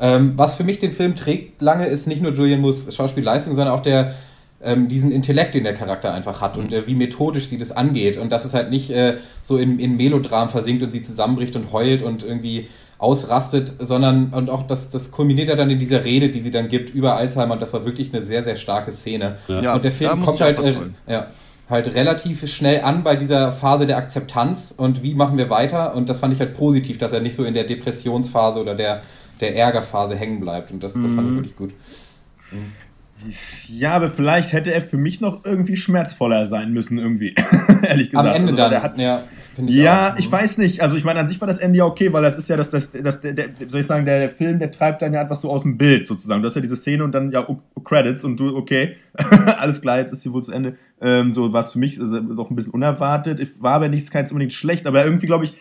[0.00, 3.74] ähm, was für mich den Film trägt lange, ist nicht nur Julian Moores Schauspielleistung, sondern
[3.74, 4.14] auch der
[4.62, 8.16] ähm, diesen Intellekt, den der Charakter einfach hat und äh, wie methodisch sie das angeht.
[8.16, 11.72] Und dass es halt nicht äh, so in, in Melodram versinkt und sie zusammenbricht und
[11.72, 16.28] heult und irgendwie ausrastet, sondern und auch das, das kulminiert ja dann in dieser Rede,
[16.30, 17.54] die sie dann gibt über Alzheimer.
[17.54, 19.36] Und das war wirklich eine sehr, sehr starke Szene.
[19.46, 20.74] Ja, und der Film kommt halt, was äh,
[21.06, 21.28] ja,
[21.70, 25.94] halt relativ schnell an bei dieser Phase der Akzeptanz und wie machen wir weiter.
[25.94, 29.02] Und das fand ich halt positiv, dass er nicht so in der Depressionsphase oder der,
[29.40, 30.72] der Ärgerphase hängen bleibt.
[30.72, 31.16] Und das, das Mhm.
[31.16, 31.70] fand ich wirklich gut.
[33.68, 37.34] Ja, aber vielleicht hätte er für mich noch irgendwie schmerzvoller sein müssen, irgendwie.
[37.82, 38.28] Ehrlich gesagt.
[38.28, 39.24] Am Ende Also, dann, der hat, ja,
[39.56, 40.82] ich ja, ich weiß nicht.
[40.82, 42.70] Also ich meine, an sich war das Ende ja okay, weil das ist ja das,
[42.70, 45.36] das, das der, der, soll ich sagen, der, der Film, der treibt dann ja einfach
[45.36, 46.42] so aus dem Bild sozusagen.
[46.42, 48.96] Du hast ja diese Szene und dann ja oh, oh, Credits und du, okay,
[49.58, 50.76] alles klar, jetzt ist sie wohl zu Ende.
[51.00, 53.40] Ähm, so war es für mich also, doch ein bisschen unerwartet.
[53.40, 55.54] Ich war aber nichts, keins unbedingt schlecht, aber irgendwie glaube ich,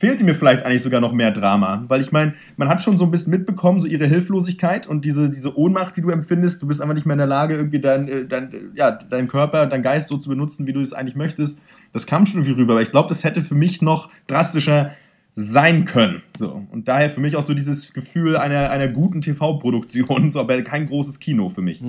[0.00, 1.84] fehlte mir vielleicht eigentlich sogar noch mehr Drama.
[1.86, 5.28] Weil ich meine, man hat schon so ein bisschen mitbekommen, so ihre Hilflosigkeit und diese,
[5.28, 6.62] diese Ohnmacht, die du empfindest.
[6.62, 9.66] Du bist einfach nicht mehr in der Lage, irgendwie dein, äh, dein, ja, deinen Körper,
[9.66, 11.60] deinen Geist so zu benutzen, wie du es eigentlich möchtest.
[11.92, 12.72] Das kam schon irgendwie rüber.
[12.72, 14.92] Aber ich glaube, das hätte für mich noch drastischer
[15.40, 16.22] sein können.
[16.36, 16.66] So.
[16.70, 20.86] Und daher für mich auch so dieses Gefühl einer, einer guten TV-Produktion, so, aber kein
[20.86, 21.82] großes Kino für mich.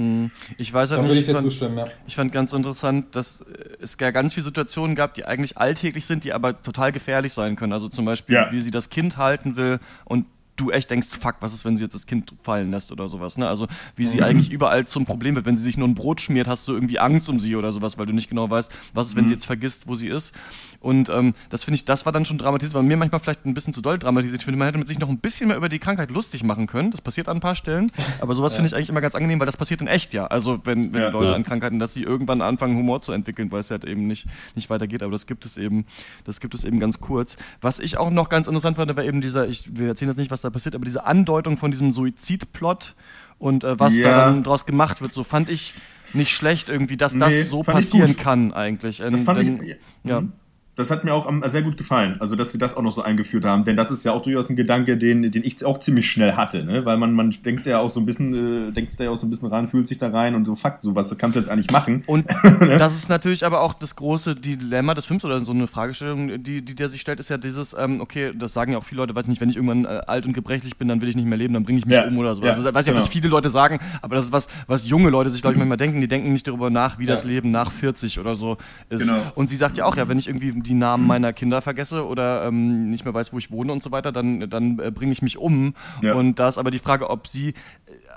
[0.58, 1.88] Ich weiß Da halt würde nicht, ich dir fand, ja.
[2.08, 3.44] ich fand ganz interessant, dass
[3.80, 7.56] es ja ganz viele Situationen gab, die eigentlich alltäglich sind, die aber total gefährlich sein
[7.56, 7.74] können.
[7.74, 8.52] Also zum Beispiel, Ja.
[8.52, 11.84] wie sie das Kind halten will und du echt denkst, fuck, was ist, wenn sie
[11.84, 13.38] jetzt das Kind fallen lässt oder sowas.
[13.38, 13.48] Ne?
[13.48, 14.24] Also wie sie Mhm.
[14.24, 15.46] eigentlich überall zum Problem wird.
[15.46, 17.98] Wenn sie sich nur ein Brot schmiert, hast du irgendwie Angst um sie oder sowas,
[17.98, 19.28] weil du nicht genau weißt, was ist, wenn Mhm.
[19.30, 20.34] sie jetzt vergisst, wo sie ist.
[20.80, 23.54] Und ähm, das finde ich, das war dann schon dramatisiert, weil mir manchmal vielleicht ein
[23.54, 24.42] bisschen zu doll dramatisiert.
[24.42, 26.66] Ich finde, man hätte mit sich noch ein bisschen mehr über die Krankheit lustig machen
[26.68, 26.90] können.
[26.92, 27.92] Das passiert an ein paar Stellen.
[28.20, 30.26] Aber sowas finde ich eigentlich immer ganz angenehm, weil das passiert in echt ja.
[30.28, 31.08] Also wenn, wenn Ja.
[31.08, 31.36] die Leute Ja.
[31.36, 34.70] an Krankheiten, dass sie irgendwann anfangen, Humor zu entwickeln, weil es halt eben nicht, nicht
[34.70, 35.04] weitergeht.
[35.04, 35.86] Aber das gibt es eben,
[36.26, 37.38] das gibt es eben ganz kurz.
[37.62, 40.32] Was ich auch noch ganz interessant fand, war eben dieser, ich wir erzählen jetzt nicht,
[40.32, 42.96] was da passiert, aber diese Andeutung von diesem Suizidplot
[43.40, 44.26] und äh, was da Ja.
[44.26, 45.74] dann draus gemacht wird, so fand ich
[46.14, 48.98] nicht schlecht irgendwie, dass Nee, das so passieren kann eigentlich.
[48.98, 49.78] Das Ähm, fand denn- ich.
[50.04, 50.22] ja.
[50.22, 50.34] Mhm.
[50.76, 53.44] Das hat mir auch sehr gut gefallen, also dass sie das auch noch so eingeführt
[53.44, 56.34] haben, denn das ist ja auch durchaus ein Gedanke, den, den ich auch ziemlich schnell
[56.34, 56.86] hatte, ne?
[56.86, 59.28] weil man, man denkt ja auch so ein bisschen, äh, denkt da ja auch so
[59.28, 61.50] ein bisschen rein, fühlt sich da rein und so, fuck, so was kannst du jetzt
[61.50, 62.04] eigentlich machen.
[62.08, 62.26] Und
[62.62, 66.62] das ist natürlich aber auch das große Dilemma des Films oder so eine Fragestellung, die,
[66.62, 69.14] die der sich stellt, ist ja dieses, ähm, okay, das sagen ja auch viele Leute,
[69.14, 71.38] weiß nicht, wenn ich irgendwann äh, alt und gebrechlich bin, dann will ich nicht mehr
[71.38, 72.44] leben, dann bringe ich mich Ja, um oder so.
[72.44, 75.10] ja, also, weiß ich, ob das viele Leute sagen, aber das ist was, was junge
[75.10, 76.00] Leute sich, glaube ich, manchmal denken.
[76.00, 78.58] Die denken nicht darüber nach, wie das Leben nach 40 oder so
[78.90, 79.10] ist.
[79.10, 79.22] Genau.
[79.36, 82.46] Und sie sagt ja auch, ja, wenn ich irgendwie die Namen meiner Kinder vergesse oder
[82.46, 85.22] ähm, nicht mehr weiß, wo ich wohne und so weiter, dann, dann äh, bringe ich
[85.22, 85.74] mich um.
[86.02, 86.14] Ja.
[86.14, 87.54] Und da ist aber die Frage, ob sie äh,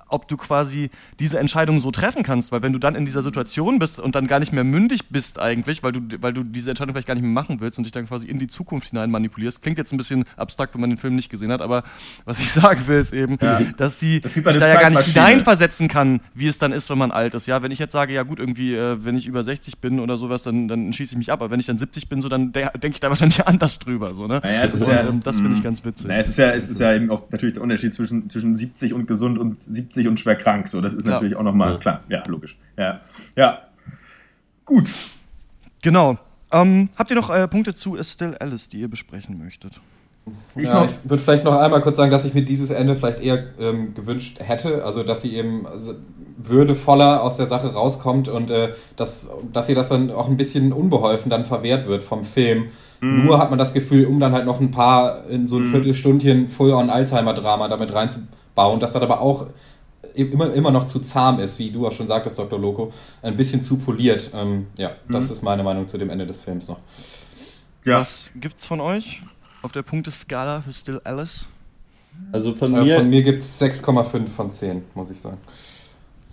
[0.09, 3.79] ob du quasi diese Entscheidung so treffen kannst, weil wenn du dann in dieser Situation
[3.79, 6.95] bist und dann gar nicht mehr mündig bist eigentlich, weil du, weil du diese Entscheidung
[6.95, 9.63] vielleicht gar nicht mehr machen willst und dich dann quasi in die Zukunft hinein manipulierst,
[9.63, 11.83] klingt jetzt ein bisschen abstrakt, wenn man den Film nicht gesehen hat, aber
[12.25, 13.39] was ich sagen will, ist eben,
[13.77, 16.99] dass sie gibt sich da ja gar nicht hineinversetzen kann, wie es dann ist, wenn
[16.99, 17.47] man alt ist.
[17.47, 20.19] Ja, wenn ich jetzt sage, ja gut, irgendwie, äh, wenn ich über 60 bin oder
[20.19, 22.53] sowas, dann, dann schieße ich mich ab, aber wenn ich dann 70 bin, so dann
[22.53, 24.41] de denke ich da wahrscheinlich anders drüber, so, ne?
[24.43, 25.63] Naja, es ist und, ja- ähm, das finde ich Mhm.
[25.65, 26.07] ganz witzig.
[26.09, 28.93] Na, es ist ja, es ist ja eben auch natürlich der Unterschied zwischen, zwischen 70
[28.93, 30.69] und gesund und 70 und schwer krank.
[30.69, 31.15] So, das ist Ja.
[31.15, 31.79] natürlich auch nochmal Ja.
[31.79, 32.01] klar.
[32.09, 32.59] Ja, logisch.
[32.77, 33.01] Ja.
[33.37, 33.59] Ja.
[34.65, 34.89] Gut.
[35.83, 36.17] Genau.
[36.53, 39.73] Ähm, habt ihr noch äh, Punkte zu A Still Alice, die ihr besprechen möchtet?
[40.57, 43.21] Ich ja, ich würde vielleicht noch einmal kurz sagen, dass ich mir dieses Ende vielleicht
[43.21, 44.83] eher ähm, gewünscht hätte.
[44.85, 45.67] Also, dass sie eben
[46.39, 50.73] würdevoller aus der Sache rauskommt und äh, dass, dass ihr das dann auch ein bisschen
[50.73, 52.67] unbeholfen dann verwehrt wird vom Film.
[53.01, 56.49] Nur hat man das Gefühl, um dann halt noch ein paar in so ein Viertelstündchen
[56.49, 59.49] Full-on-Alzheimer-Drama damit reinzubauen, dass das aber auch
[60.15, 62.59] immer, immer noch zu zahm ist, wie du auch schon sagtest, Dr.
[62.59, 64.31] Loco, ein bisschen zu poliert.
[64.35, 66.79] Ähm, ja, das ist meine Meinung zu dem Ende des Films noch.
[67.85, 68.01] Ja.
[68.01, 69.21] Was gibt's von euch
[69.63, 71.47] auf der Punkteskala für Still Alice?
[72.33, 75.39] Also von Äh, mir, von mir gibt es 6,5 von 10, muss ich sagen.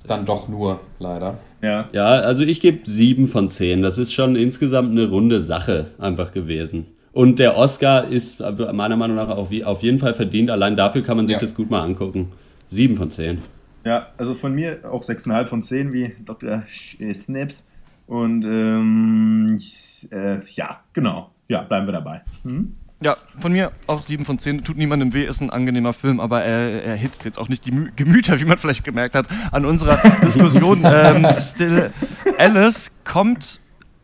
[0.08, 1.38] Dann doch nur, leider.
[1.62, 1.88] Ja.
[1.92, 3.82] ja, also ich gebe 7 von 10.
[3.84, 6.88] Das ist schon insgesamt eine runde Sache einfach gewesen.
[7.14, 10.50] Und der Oscar ist meiner Meinung nach auf, auf jeden Fall verdient.
[10.50, 11.40] Allein dafür kann man sich Ja.
[11.40, 12.32] das gut mal angucken.
[12.70, 13.40] 7 von 10.
[13.84, 16.64] Ja, also von mir auch 6,5 von 10 wie Dr.
[17.00, 17.66] Äh, Snips.
[18.08, 21.32] Und ähm, ich, äh, ja, genau.
[21.48, 22.22] Ja, bleiben wir dabei.
[22.44, 22.76] Hm?
[23.04, 24.64] Ja, von mir auch 7 von 10.
[24.64, 27.72] Tut niemandem weh, ist ein angenehmer Film, aber er, er hitzt jetzt auch nicht die
[27.72, 30.84] Mü Gemüter, wie man vielleicht gemerkt hat, an unserer Diskussion.
[30.86, 31.92] ähm, Still
[32.38, 33.62] Alice kommt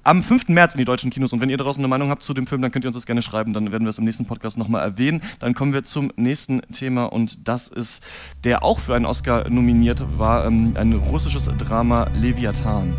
[0.08, 0.48] am 5.
[0.48, 2.62] März in die deutschen Kinos und wenn ihr draußen eine Meinung habt zu dem Film,
[2.62, 4.82] dann könnt ihr uns das gerne schreiben, dann werden wir es im nächsten Podcast nochmal
[4.82, 5.22] erwähnen.
[5.40, 8.06] Dann kommen wir zum nächsten Thema und das ist,
[8.46, 12.96] der auch für einen Oscar nominiert war, ähm, ein russisches Drama Leviathan.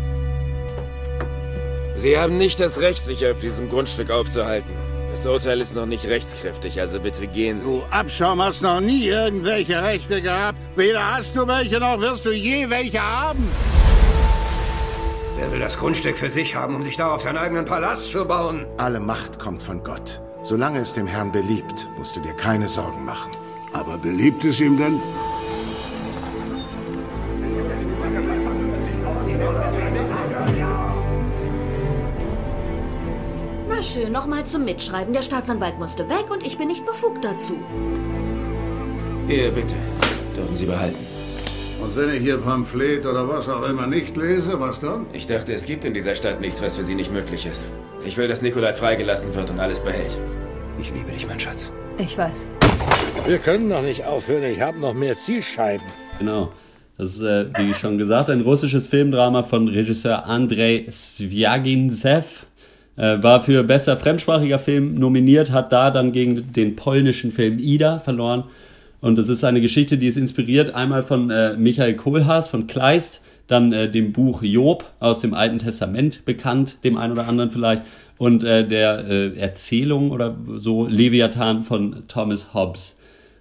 [1.95, 4.69] Sie haben nicht das Recht, sich auf diesem Grundstück aufzuhalten.
[5.11, 7.65] Das Urteil ist noch nicht rechtskräftig, also bitte gehen Sie.
[7.65, 10.59] Du Abschaum hast noch nie irgendwelche Rechte gehabt.
[10.75, 13.49] Weder hast du welche, noch wirst du je welche haben.
[15.39, 18.25] Wer will das Grundstück für sich haben, um sich da auf seinen eigenen Palast zu
[18.25, 18.65] bauen?
[18.75, 20.21] Alle Macht kommt von Gott.
[20.43, 23.31] Solange es dem Herrn beliebt, musst du dir keine Sorgen machen.
[23.71, 24.99] Aber beliebt es ihm denn?
[33.69, 35.13] Na schön, nochmal zum Mitschreiben.
[35.13, 37.55] Der Staatsanwalt musste weg und ich bin nicht befugt dazu.
[39.27, 39.75] Hier, bitte.
[40.35, 41.18] Dürfen Sie behalten.
[41.81, 45.05] Und wenn ich Ihr Pamphlet oder was auch immer nicht lese, was dann?
[45.13, 47.63] Ich dachte, es gibt in dieser Stadt nichts, was für Sie nicht möglich ist.
[48.05, 50.19] Ich will, dass Nikolai freigelassen wird und alles behält.
[50.81, 51.71] Ich liebe dich, mein Schatz.
[51.97, 52.45] Ich weiß.
[53.25, 54.43] Wir können noch nicht aufhören.
[54.43, 55.85] Ich habe noch mehr Zielscheiben.
[56.19, 56.51] Genau.
[56.97, 62.45] Das ist, äh, wie schon gesagt, ein russisches Filmdrama von Regisseur Andrei Svyagintsev.
[62.97, 67.99] Äh, war für bester fremdsprachiger Film nominiert, hat da dann gegen den polnischen Film Ida
[67.99, 68.43] verloren.
[69.01, 73.21] Und das ist eine Geschichte, die ist inspiriert einmal von äh, Michael Kohlhaas von Kleist,
[73.47, 77.83] dann äh, dem Buch Job aus dem Alten Testament bekannt, dem einen oder anderen vielleicht,
[78.17, 82.97] und äh, der äh, Erzählung oder so Leviathan von Thomas Hobbes.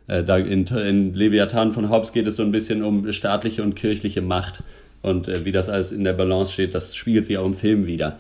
[0.07, 3.75] Äh, da in, in Leviathan von Hobbes geht es so ein bisschen um staatliche und
[3.75, 4.63] kirchliche Macht
[5.03, 7.87] und äh, wie das alles in der Balance steht, das spiegelt sich auch im Film
[7.87, 8.19] wieder.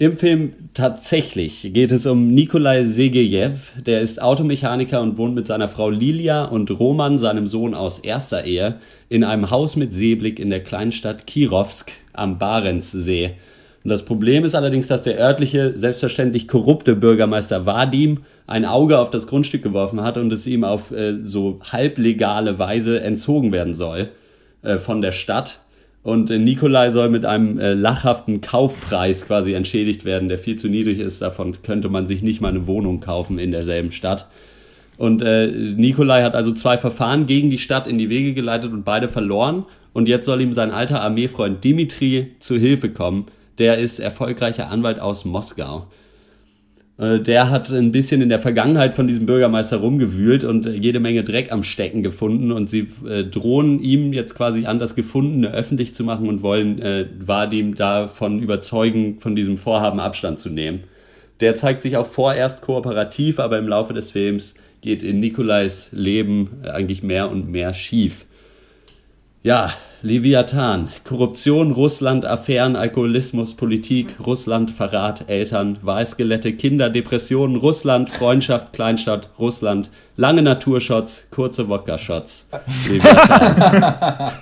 [0.00, 3.56] Im Film tatsächlich geht es um Nikolai Segejew.
[3.84, 8.44] Der ist Automechaniker und wohnt mit seiner Frau Lilia und Roman, seinem Sohn aus erster
[8.44, 8.76] Ehe,
[9.08, 13.32] in einem Haus mit Seeblick in der Kleinstadt Kirovsk am Barentssee.
[13.82, 19.10] Und das Problem ist allerdings, dass der örtliche, selbstverständlich korrupte Bürgermeister Vadim ein Auge auf
[19.10, 24.10] das Grundstück geworfen hat und es ihm auf äh, so halblegale Weise entzogen werden soll
[24.62, 25.58] äh, von der Stadt.
[26.02, 30.68] Und äh, Nikolai soll mit einem äh, lachhaften Kaufpreis quasi entschädigt werden, der viel zu
[30.68, 31.20] niedrig ist.
[31.20, 34.28] Davon könnte man sich nicht mal eine Wohnung kaufen in derselben Stadt.
[34.96, 38.84] Und äh, Nikolai hat also zwei Verfahren gegen die Stadt in die Wege geleitet und
[38.84, 39.64] beide verloren.
[39.92, 43.26] Und jetzt soll ihm sein alter Armeefreund Dimitri zu Hilfe kommen.
[43.58, 45.86] Der ist erfolgreicher Anwalt aus Moskau.
[46.98, 51.00] Äh, der hat ein bisschen in der Vergangenheit von diesem Bürgermeister rumgewühlt und äh, jede
[51.00, 55.52] Menge Dreck am Stecken gefunden und sie äh, drohen ihm jetzt quasi an, das Gefundene
[55.52, 60.84] öffentlich zu machen und wollen äh, Vadim davon überzeugen, von diesem Vorhaben Abstand zu nehmen.
[61.40, 66.50] Der zeigt sich auch vorerst kooperativ, aber im Laufe des Films geht in Nikolais Leben
[66.64, 68.26] eigentlich mehr und mehr schief.
[69.44, 69.72] Ja,
[70.02, 70.88] Leviathan.
[71.04, 79.90] Korruption, Russland, Affären, Alkoholismus, Politik, Russland, Verrat, Eltern, Wahlskelette, Kinder, Depressionen, Russland, Freundschaft, Kleinstadt, Russland,
[80.16, 82.48] lange Naturshots, kurze Wodka-Shots.
[82.88, 84.32] Leviathan.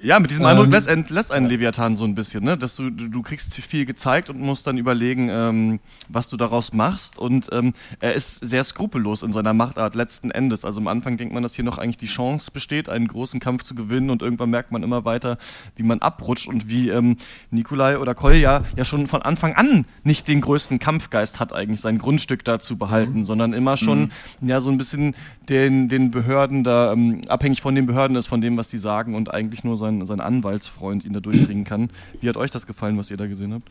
[0.00, 2.56] Ja, mit diesem ähm, Eindruck lässt, lässt einen Leviathan so ein bisschen, ne?
[2.56, 6.72] Dass du, du, du kriegst viel gezeigt und musst dann überlegen, ähm, was du daraus
[6.72, 7.18] machst.
[7.18, 10.64] Und ähm, er ist sehr skrupellos in seiner Machtart letzten Endes.
[10.64, 13.64] Also am Anfang denkt man, dass hier noch eigentlich die Chance besteht, einen großen Kampf
[13.64, 15.36] zu gewinnen und irgendwann merkt man immer weiter,
[15.74, 17.16] wie man abrutscht und wie ähm,
[17.50, 21.98] Nikolai oder Kolja ja schon von Anfang an nicht den größten Kampfgeist hat, eigentlich sein
[21.98, 23.24] Grundstück da zu behalten, mhm.
[23.24, 24.48] sondern immer schon mhm.
[24.48, 25.16] ja so ein bisschen
[25.48, 29.16] den, den Behörden da ähm, abhängig von den Behörden ist, von dem, was die sagen
[29.16, 31.90] und eigentlich nur sein sein, sein Anwaltsfreund ihn da durchbringen kann.
[32.20, 33.68] Wie hat euch das gefallen, was ihr da gesehen habt?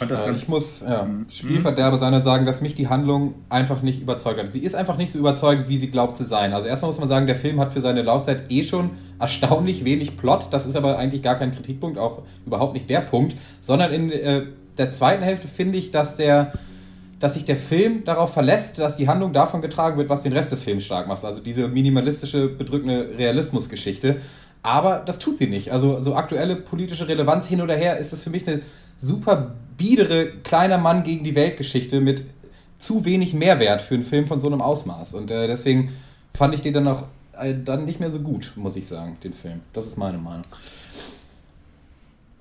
[0.00, 4.40] Äh, ich muss ja, Spielverderber sein und sagen, dass mich die Handlung einfach nicht überzeugt
[4.40, 4.52] hat.
[4.52, 6.52] Sie ist einfach nicht so überzeugend, wie sie glaubt zu sein.
[6.52, 10.16] Also erstmal muss man sagen, der Film hat für seine Laufzeit eh schon erstaunlich wenig
[10.16, 10.48] Plot.
[10.50, 13.36] Das ist aber eigentlich gar kein Kritikpunkt, auch überhaupt nicht der Punkt.
[13.60, 14.46] Sondern in äh,
[14.78, 16.52] der zweiten Hälfte finde ich, dass der
[17.20, 20.52] dass sich der Film darauf verlässt, dass die Handlung davon getragen wird, was den Rest
[20.52, 21.24] des Films stark macht.
[21.24, 24.16] Also diese minimalistische, bedrückende Realismusgeschichte.
[24.64, 25.72] Aber das tut sie nicht.
[25.72, 28.62] Also so aktuelle politische Relevanz hin oder her ist das für mich eine
[28.98, 32.24] super biedere kleiner Mann gegen die Weltgeschichte mit
[32.78, 35.14] zu wenig Mehrwert für einen Film von so einem Ausmaß.
[35.14, 35.92] Und äh, deswegen
[36.32, 37.04] fand ich den dann auch
[37.38, 39.60] äh, dann nicht mehr so gut, muss ich sagen, den Film.
[39.74, 40.46] Das ist meine Meinung.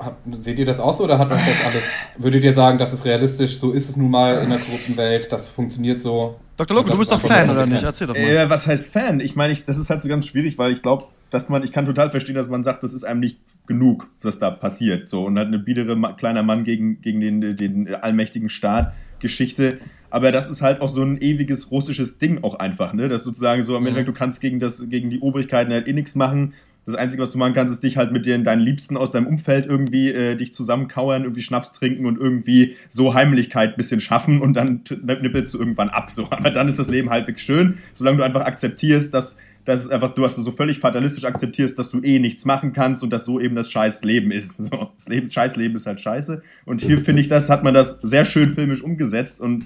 [0.06, 1.84] Hab, seht ihr das auch so oder hat euch das alles,
[2.18, 5.32] würdet ihr sagen, das ist realistisch, so ist es nun mal in der korrupten Welt,
[5.32, 6.36] das funktioniert so?
[6.58, 6.78] Dr.
[6.78, 7.84] Loco, du bist doch Fan, oder nicht?
[7.84, 8.22] Erzähl doch mal.
[8.22, 9.20] Äh, was heißt Fan?
[9.20, 11.72] Ich meine, ich, das ist halt so ganz schwierig, weil ich glaube, dass man, ich
[11.72, 15.10] kann total verstehen, dass man sagt, das ist einem nicht genug, was da passiert.
[15.10, 19.80] So, und halt eine biedere kleiner Mann gegen, gegen den, den allmächtigen Staat Geschichte.
[20.12, 23.08] Aber das ist halt auch so ein ewiges russisches Ding auch einfach, ne?
[23.08, 24.06] Dass sozusagen so am Ende, mhm.
[24.06, 26.54] du kannst gegen das, gegen die Obrigkeiten halt eh nichts machen.
[26.86, 29.28] Das Einzige, was du machen kannst, ist dich halt mit den, deinen Liebsten aus deinem
[29.28, 34.42] Umfeld irgendwie äh, dich zusammenkauern, irgendwie Schnaps trinken und irgendwie so Heimlichkeit ein bisschen schaffen
[34.42, 36.12] und dann nippelst du irgendwann ab.
[36.12, 36.28] So.
[36.30, 40.26] Aber dann ist das Leben halbwegs schön, solange du einfach akzeptierst, dass dass einfach, du
[40.26, 43.56] hast so völlig fatalistisch akzeptierst, dass du eh nichts machen kannst und dass so eben
[43.56, 44.58] das scheiß Leben ist.
[44.64, 46.42] So, das Leben, scheiß Leben ist halt scheiße.
[46.66, 49.66] Und hier finde ich, das hat man das sehr schön filmisch umgesetzt und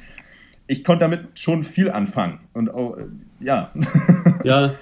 [0.67, 2.39] ich konnte damit schon viel anfangen.
[2.53, 2.97] Und auch,
[3.39, 3.71] ja.
[4.43, 4.75] Ja,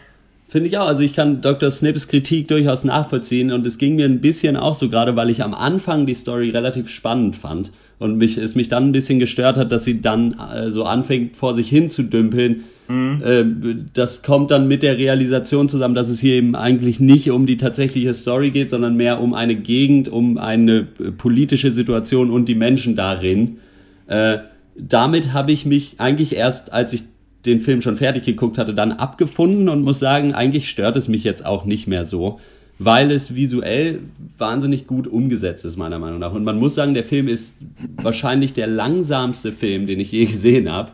[0.56, 0.88] Finde ich auch.
[0.88, 1.70] Also ich kann Dr.
[1.70, 5.44] Snips Kritik durchaus nachvollziehen und es ging mir ein bisschen auch so, gerade weil ich
[5.44, 9.58] am Anfang die Story relativ spannend fand und mich, es mich dann ein bisschen gestört
[9.58, 13.24] hat, dass sie dann äh, so anfängt vor sich hin zu dümpeln Mhm.
[13.26, 17.48] Äh, das kommt dann mit der Realisation zusammen, dass es hier eben eigentlich nicht um
[17.48, 22.48] die tatsächliche Story geht, sondern mehr um eine Gegend, um eine äh, politische Situation und
[22.48, 23.58] die Menschen darin.
[24.06, 24.38] Äh,
[24.78, 27.06] damit habe ich mich eigentlich erst, als ich
[27.46, 31.24] den Film schon fertig geguckt hatte, dann abgefunden und muss sagen, eigentlich stört es mich
[31.24, 32.40] jetzt auch nicht mehr so,
[32.80, 34.00] weil es visuell
[34.38, 36.34] wahnsinnig gut umgesetzt ist, meiner Meinung nach.
[36.34, 37.54] Und man muss sagen, der Film ist
[38.02, 40.92] wahrscheinlich der langsamste Film, den ich je gesehen habe.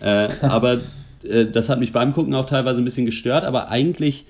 [0.00, 0.80] Äh, aber
[1.22, 4.26] äh, das hat mich beim Gucken auch teilweise ein bisschen gestört, aber eigentlich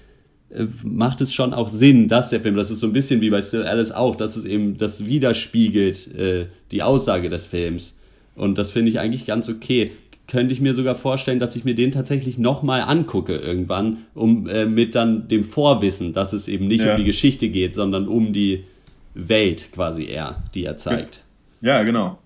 [0.50, 3.30] äh, macht es schon auch Sinn, dass der Film, das ist so ein bisschen wie
[3.30, 7.96] bei Still Alice auch, dass es eben das widerspiegelt, äh, die Aussage des Films.
[8.36, 9.90] Und das finde ich eigentlich ganz okay.
[10.26, 14.64] Könnte ich mir sogar vorstellen, dass ich mir den tatsächlich nochmal angucke irgendwann, um äh,
[14.64, 16.92] mit dann dem Vorwissen, dass es eben nicht Ja.
[16.92, 18.64] um die Geschichte geht, sondern um die
[19.14, 21.20] Welt quasi eher, die er zeigt.
[21.60, 22.18] Ja, genau.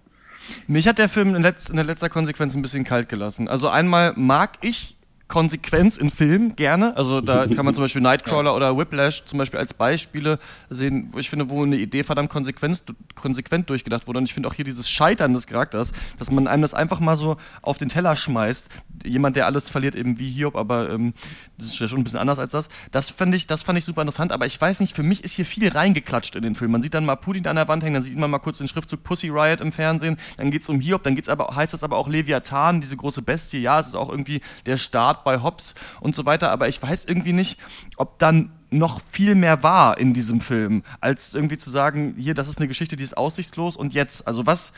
[0.67, 3.49] Mich hat der Film in, letz, in der letzter Konsequenz ein bisschen kalt gelassen.
[3.49, 4.97] Also einmal mag ich
[5.29, 6.97] Konsequenz in Filmen gerne.
[6.97, 10.39] Also da kann man zum Beispiel Nightcrawler oder Whiplash zum Beispiel als Beispiele
[10.71, 12.83] sehen, wo ich finde, wo eine Idee verdammt konsequent,
[13.15, 14.19] konsequent durchgedacht wurde.
[14.19, 17.17] Und ich finde auch hier dieses Scheitern des Charakters, dass man einem das einfach mal
[17.17, 18.69] so auf den Teller schmeißt.
[19.05, 21.13] Jemand, der alles verliert, eben wie Hiob, aber ähm,
[21.59, 22.69] das ist ja schon ein bisschen anders als das.
[22.91, 24.33] Das fand ich, das fand ich super interessant.
[24.33, 26.73] Aber ich weiß nicht, für mich ist hier viel reingeklatscht in den Film.
[26.73, 28.69] Man sieht dann mal Putin an der Wand hängen, dann sieht man mal kurz den
[28.69, 31.97] Schriftzug Pussy Riot im Fernsehen, dann geht's um Hiob, dann geht's aber, heißt das aber
[31.99, 33.59] auch Leviathan, diese große Bestie.
[33.59, 34.79] Ja, es ist auch irgendwie der
[35.19, 36.51] Start bei Hobbs und so weiter.
[36.51, 37.59] Aber ich weiß irgendwie nicht,
[37.97, 42.49] ob dann noch viel mehr war in diesem Film, als irgendwie zu sagen, hier, das
[42.49, 44.27] ist eine Geschichte, die ist aussichtslos und jetzt.
[44.27, 44.73] Also was,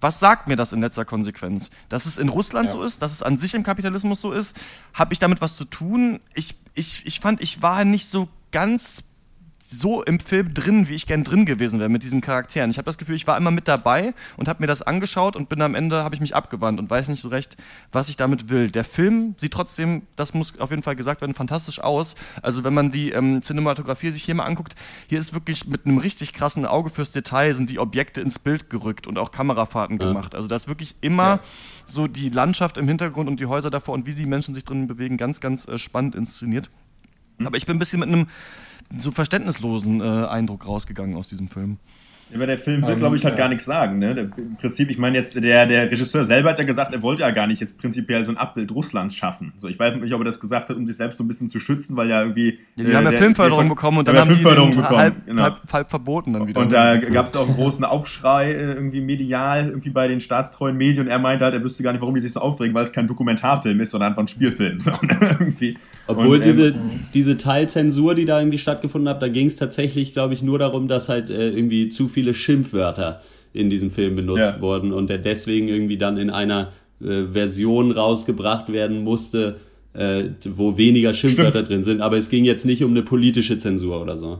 [0.00, 1.70] was sagt mir das in letzter Konsequenz?
[1.88, 2.72] Dass es in Russland Ja.
[2.72, 4.56] so ist, dass es an sich im Kapitalismus so ist,
[4.94, 6.20] habe ich damit was zu tun?
[6.34, 9.04] Ich, ich, ich fand, ich war nicht so ganz
[9.72, 12.70] so im Film drin, wie ich gern drin gewesen wäre mit diesen Charakteren.
[12.70, 15.48] Ich habe das Gefühl, ich war immer mit dabei und habe mir das angeschaut und
[15.48, 17.56] bin am Ende, habe ich mich abgewandt und weiß nicht so recht,
[17.92, 18.70] was ich damit will.
[18.70, 22.16] Der Film sieht trotzdem, das muss auf jeden Fall gesagt werden, fantastisch aus.
[22.42, 24.74] Also wenn man die ähm, Cinematografie sich hier mal anguckt,
[25.08, 28.70] hier ist wirklich mit einem richtig krassen Auge fürs Detail sind die Objekte ins Bild
[28.70, 30.34] gerückt und auch Kamerafahrten gemacht.
[30.34, 31.38] Also da ist wirklich immer
[31.84, 34.88] so die Landschaft im Hintergrund und die Häuser davor und wie die Menschen sich drinnen
[34.88, 36.70] bewegen, ganz, ganz äh, spannend inszeniert.
[37.44, 38.26] Aber ich bin ein bisschen mit einem
[38.98, 41.78] so verständnislosen äh, Eindruck rausgegangen aus diesem Film.
[42.30, 43.38] Ja, aber der Film will, Ähm, glaube ich, halt ja.
[43.38, 43.98] gar nichts sagen.
[43.98, 44.14] Ne?
[44.14, 47.22] Der, Im Prinzip, ich meine jetzt, der, der Regisseur selber hat ja gesagt, er wollte
[47.22, 49.52] ja gar nicht jetzt prinzipiell so ein Abbild Russlands schaffen.
[49.56, 51.48] So, ich weiß nicht, ob er das gesagt hat, um sich selbst so ein bisschen
[51.48, 52.58] zu schützen, weil ja irgendwie.
[52.76, 54.96] Ja, die haben ja der- Filmförderung der- bekommen und dann haben die den bekommen.
[54.96, 55.42] halb, genau.
[55.42, 56.60] halb, halb verboten dann wieder.
[56.60, 60.76] Und da gab es auch einen großen Aufschrei äh, irgendwie medial irgendwie bei den staatstreuen
[60.76, 62.84] Medien und er meinte halt, er wüsste gar nicht, warum die sich so aufregen, weil
[62.84, 64.78] es kein Dokumentarfilm ist, sondern einfach ein Spielfilm.
[64.90, 65.74] So, ne?
[66.06, 66.74] Obwohl Und, ähm, diese,
[67.14, 70.88] diese Teilzensur, die da irgendwie stattgefunden hat, da ging es tatsächlich, glaube ich, nur darum,
[70.88, 74.60] dass halt äh, irgendwie zu viele Schimpfwörter in diesem Film benutzt Ja.
[74.60, 79.56] wurden und der deswegen irgendwie dann in einer äh, Version rausgebracht werden musste,
[79.94, 82.00] äh, wo weniger Schimpfwörter drin sind.
[82.02, 84.38] Aber es ging jetzt nicht um eine politische Zensur oder so.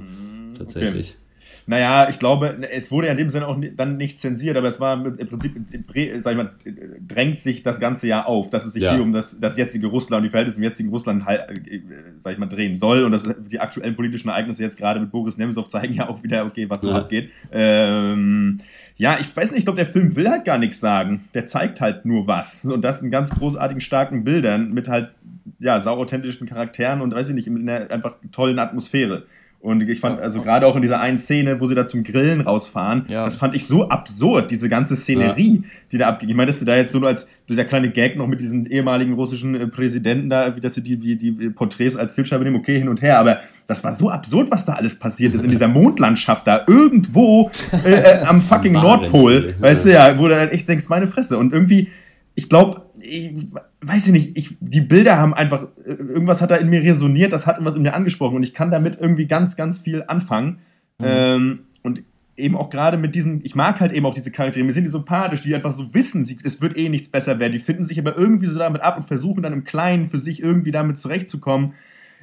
[0.58, 1.16] Tatsächlich.
[1.66, 4.80] Naja, ich glaube, es wurde ja in dem Sinne auch dann nicht zensiert, aber es
[4.80, 5.54] war im Prinzip,
[5.90, 6.52] bre- sag ich mal,
[7.06, 8.94] drängt sich das ganze Jahr auf, dass es sich Ja.
[8.94, 11.38] hier um das, das jetzige Russland, die Verhältnisse im jetzigen Russland, äh,
[12.18, 13.04] sag ich mal, drehen soll.
[13.04, 16.46] Und das, die aktuellen politischen Ereignisse jetzt gerade mit Boris Nemtsov zeigen ja auch wieder,
[16.46, 16.96] okay, was so Ja.
[16.96, 17.30] abgeht.
[17.52, 18.58] Ähm,
[18.96, 21.24] ja, ich weiß nicht, ich glaube, der Film will halt gar nichts sagen.
[21.34, 22.64] Der zeigt halt nur was.
[22.64, 25.10] Und das in ganz großartigen, starken Bildern mit halt,
[25.58, 29.24] ja, sauauthentischen Charakteren und weiß ich nicht, in einer einfach tollen Atmosphäre.
[29.62, 32.40] Und ich fand, also gerade auch in dieser einen Szene, wo sie da zum Grillen
[32.40, 36.30] rausfahren, das fand ich so absurd, diese ganze Szenerie, die da abgeht.
[36.30, 38.64] Ich meine, dass du da jetzt so nur als dieser kleine Gag noch mit diesen
[38.64, 42.56] ehemaligen russischen äh, Präsidenten da, wie dass sie die, die, die Porträts als Zielscheibe nehmen,
[42.56, 45.50] okay, hin und her, aber das war so absurd, was da alles passiert ist in
[45.50, 47.50] dieser Mondlandschaft da, irgendwo
[47.84, 49.62] äh, äh, am fucking Nordpol, ja.
[49.62, 51.36] weißt du ja, wo du halt echt denkst, meine Fresse.
[51.36, 51.88] Und irgendwie,
[52.34, 53.32] ich glaube, ich
[53.82, 57.32] weiß ich nicht, ich, die Bilder haben einfach, äh, irgendwas hat da in mir resoniert,
[57.32, 60.58] das hat irgendwas in mir angesprochen und ich kann damit irgendwie ganz, ganz viel anfangen.
[61.02, 62.02] Ähm, und
[62.36, 64.90] eben auch gerade mit diesen, ich mag halt eben auch diese Charaktere, mir sind die
[64.90, 67.98] sympathisch, die einfach so wissen, sie, es wird eh nichts besser werden, die finden sich
[67.98, 71.72] aber irgendwie so damit ab und versuchen dann im Kleinen für sich irgendwie damit zurechtzukommen.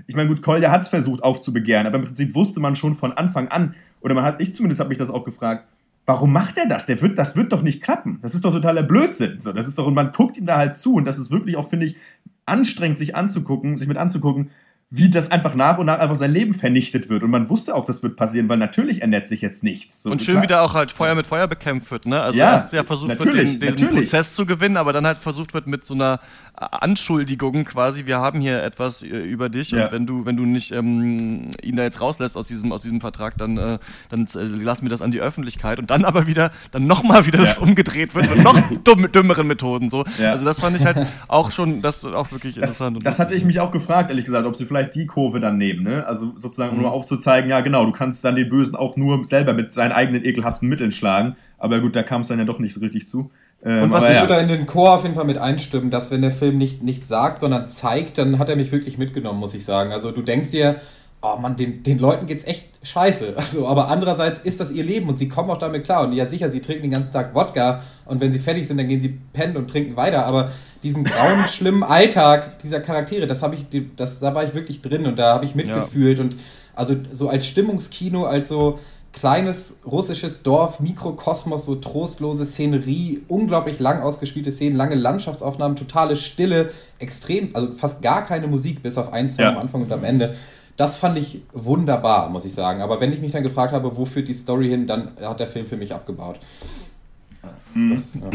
[0.06, 3.14] Ich meine, gut, Kolja hat es versucht aufzubegehren, aber im Prinzip wusste man schon von
[3.14, 5.68] Anfang an, oder man hat, ich zumindest habe mich das auch gefragt,
[6.08, 6.88] warum macht er das?
[6.88, 8.18] Der wird, das wird doch nicht klappen.
[8.22, 9.40] Das ist doch totaler Blödsinn.
[9.42, 11.58] So, das ist doch, und man guckt ihm da halt zu und das ist wirklich
[11.58, 11.98] auch, finde ich,
[12.46, 14.50] anstrengend, sich anzugucken, sich mit anzugucken,
[14.90, 17.22] wie das einfach nach und nach einfach sein Leben vernichtet wird.
[17.22, 20.02] Und man wusste auch, das wird passieren, weil natürlich ändert sich jetzt nichts.
[20.04, 22.22] So, Und schön, klar- wie da auch halt Feuer mit Feuer bekämpft wird, ne?
[22.22, 23.92] Also Ja, erst ja versucht wird, den, diesen natürlich.
[24.12, 26.22] Prozess zu gewinnen, aber dann halt versucht wird mit so einer
[26.72, 29.86] Anschuldigung quasi, wir haben hier etwas äh, über dich Ja.
[29.86, 33.02] und wenn du, wenn du nicht ähm, ihn da jetzt rauslässt aus diesem, aus diesem
[33.02, 33.78] Vertrag, dann, äh,
[34.10, 37.40] dann äh, lassen wir das an die Öffentlichkeit und dann aber wieder, dann nochmal wieder
[37.40, 37.46] Ja.
[37.46, 39.90] das umgedreht wird mit noch dumm, dümmeren Methoden.
[39.90, 40.04] So.
[40.18, 40.32] Ja.
[40.32, 43.06] Also das fand ich halt auch schon, das auch wirklich Das, interessant.
[43.06, 45.84] das hatte ich mich auch gefragt, ehrlich gesagt, ob sie vielleicht die Kurve dann nehmen.
[45.84, 46.06] Ne?
[46.06, 49.54] Also sozusagen, um nur aufzuzeigen, ja genau, du kannst dann den Bösen auch nur selber
[49.54, 51.36] mit seinen eigenen ekelhaften Mitteln schlagen.
[51.58, 53.32] Aber gut, da kam es dann ja doch nicht so richtig zu.
[53.64, 54.26] Ähm, Und was aber ich ja.
[54.28, 57.08] da in den Chor auf jeden Fall mit einstimmen, dass wenn der Film nicht, nicht
[57.08, 59.92] sagt, sondern zeigt, dann hat er mich wirklich mitgenommen, muss ich sagen.
[59.92, 60.76] Also du denkst dir
[61.36, 63.34] oh Mann, den, den Leuten geht's echt scheiße.
[63.38, 66.04] Also, aber andererseits ist das ihr Leben und sie kommen auch damit klar.
[66.04, 68.88] Und ja, sicher, sie trinken den ganzen Tag Wodka und wenn sie fertig sind, dann
[68.88, 70.26] gehen sie pennen und trinken weiter.
[70.26, 70.52] Aber
[70.84, 73.66] diesen grauen, schlimmen Alltag dieser Charaktere, das habe ich,
[73.96, 76.18] das, da war ich wirklich drin und da habe ich mitgefühlt.
[76.18, 76.24] Ja.
[76.24, 76.36] Und
[76.76, 78.80] also so als Stimmungskino, als so
[79.18, 86.70] kleines russisches Dorf, Mikrokosmos, so trostlose Szenerie, unglaublich lang ausgespielte Szenen, lange Landschaftsaufnahmen, totale Stille,
[87.00, 89.52] extrem, also fast gar keine Musik, bis auf ein Song ja.
[89.52, 90.36] am Anfang und am Ende.
[90.78, 92.82] Das fand ich wunderbar, muss ich sagen.
[92.82, 95.48] Aber wenn ich mich dann gefragt habe, wo führt die Story hin, dann hat der
[95.48, 96.40] Film für mich abgebaut.
[97.74, 97.90] Mhm.
[97.90, 98.30] Das, ja.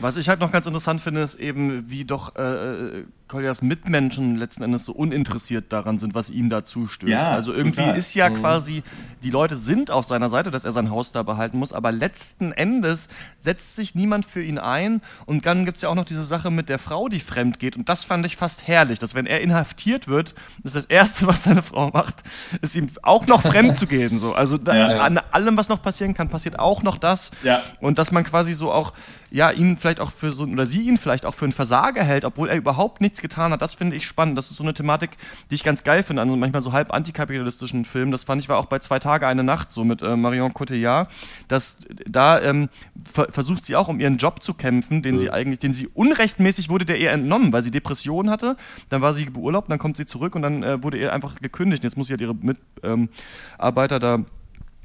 [0.00, 4.36] Was ich halt noch ganz interessant finde, ist eben, wie doch äh, äh Koljas Mitmenschen
[4.36, 7.10] letzten Endes so uninteressiert daran sind, was ihm da zustößt.
[7.10, 7.96] Ja, also irgendwie total.
[7.96, 8.34] ist ja mhm.
[8.34, 8.82] quasi,
[9.22, 12.52] die Leute sind auf seiner Seite, dass er sein Haus da behalten muss, aber letzten
[12.52, 13.08] Endes
[13.38, 15.00] setzt sich niemand für ihn ein.
[15.24, 17.76] Und dann gibt es ja auch noch diese Sache mit der Frau, die fremd geht.
[17.76, 21.44] Und das fand ich fast herrlich, dass wenn er inhaftiert wird, ist das Erste, was
[21.44, 22.22] seine Frau macht,
[22.60, 24.18] ist ihm auch noch fremd zu gehen.
[24.18, 24.34] So.
[24.34, 25.02] Also da, ja.
[25.02, 27.30] an allem, was noch passieren kann, passiert auch noch das.
[27.42, 27.62] Ja.
[27.80, 28.92] Und dass man quasi so auch,
[29.30, 32.24] ja, ihn vielleicht auch für so, oder sie ihn vielleicht auch für einen Versager hält,
[32.24, 34.36] obwohl er überhaupt nichts getan hat, das finde ich spannend.
[34.36, 35.10] Das ist so eine Thematik,
[35.50, 38.10] die ich ganz geil finde, an so manchmal so halb antikapitalistischen Filmen.
[38.10, 41.10] Das fand ich war auch bei Zwei Tage, eine Nacht so mit äh, Marion Cotillard,
[41.48, 42.68] dass da ähm,
[43.02, 45.20] ver versucht sie auch um ihren Job zu kämpfen, den ja.
[45.20, 48.56] sie eigentlich, den sie unrechtmäßig wurde der ihr entnommen, weil sie Depressionen hatte.
[48.88, 51.84] Dann war sie beurlaubt, dann kommt sie zurück und dann äh, wurde ihr einfach gekündigt.
[51.84, 54.18] Jetzt muss sie halt ihre Mitarbeiter ähm, da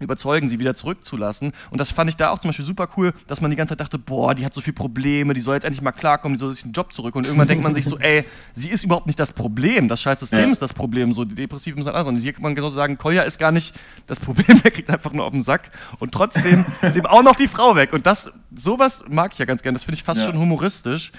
[0.05, 1.51] überzeugen, sie wieder zurückzulassen.
[1.71, 3.81] Und das fand ich da auch zum Beispiel super cool, dass man die ganze Zeit
[3.81, 6.53] dachte, boah, die hat so viele Probleme, die soll jetzt endlich mal klarkommen, die soll
[6.53, 7.15] sich einen Job zurück.
[7.15, 10.19] Und irgendwann denkt man sich so, ey, sie ist überhaupt nicht das Problem, das scheiß
[10.19, 10.51] System ja.
[10.51, 12.07] ist das Problem, so die Depressiven sind anders.
[12.07, 13.75] Und hier kann man genau sagen, Kolja ist gar nicht
[14.07, 15.71] das Problem, er kriegt einfach nur auf den Sack.
[15.99, 17.93] Und trotzdem ist eben auch noch die Frau weg.
[17.93, 20.27] Und das, sowas mag ich ja ganz gerne, das finde ich fast ja.
[20.27, 21.11] schon humoristisch.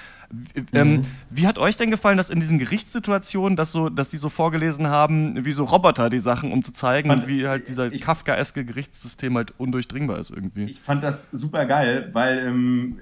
[0.73, 1.03] Ähm, mhm.
[1.29, 4.89] Wie hat euch denn gefallen, dass in diesen Gerichtssituationen, dass, so, dass die so vorgelesen
[4.89, 9.37] haben, wie so Roboter die Sachen, um zu zeigen, fand, wie halt dieser Kafkaeske Gerichtssystem
[9.37, 10.67] halt undurchdringbar ist irgendwie?
[10.67, 13.01] Ich fand das super geil, weil ähm,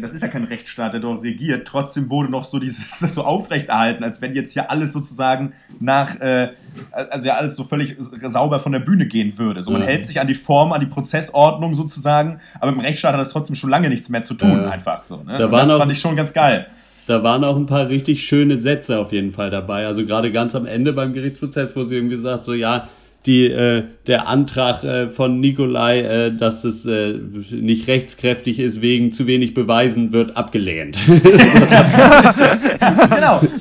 [0.00, 1.66] das ist ja kein Rechtsstaat, der dort regiert.
[1.66, 6.18] Trotzdem wurde noch so dieses das so aufrechterhalten, als wenn jetzt hier alles sozusagen nach,
[6.20, 6.50] äh,
[6.92, 9.62] also ja alles so völlig sauber von der Bühne gehen würde.
[9.62, 9.86] So man mhm.
[9.86, 13.56] hält sich an die Form, an die Prozessordnung sozusagen, aber im Rechtsstaat hat das trotzdem
[13.56, 15.16] schon lange nichts mehr zu tun, äh, einfach so.
[15.18, 15.36] Ne?
[15.36, 16.66] Da das auch, fand ich schon ganz geil.
[17.06, 19.86] Da waren auch ein paar richtig schöne Sätze auf jeden Fall dabei.
[19.86, 22.88] Also gerade ganz am Ende beim Gerichtsprozess, wo sie irgendwie gesagt, so ja,
[23.26, 27.20] die, äh, der Antrag äh, von Nikolai, äh, dass es äh,
[27.50, 30.98] nicht rechtskräftig ist, wegen zu wenig Beweisen, wird abgelehnt.
[31.06, 31.22] genau,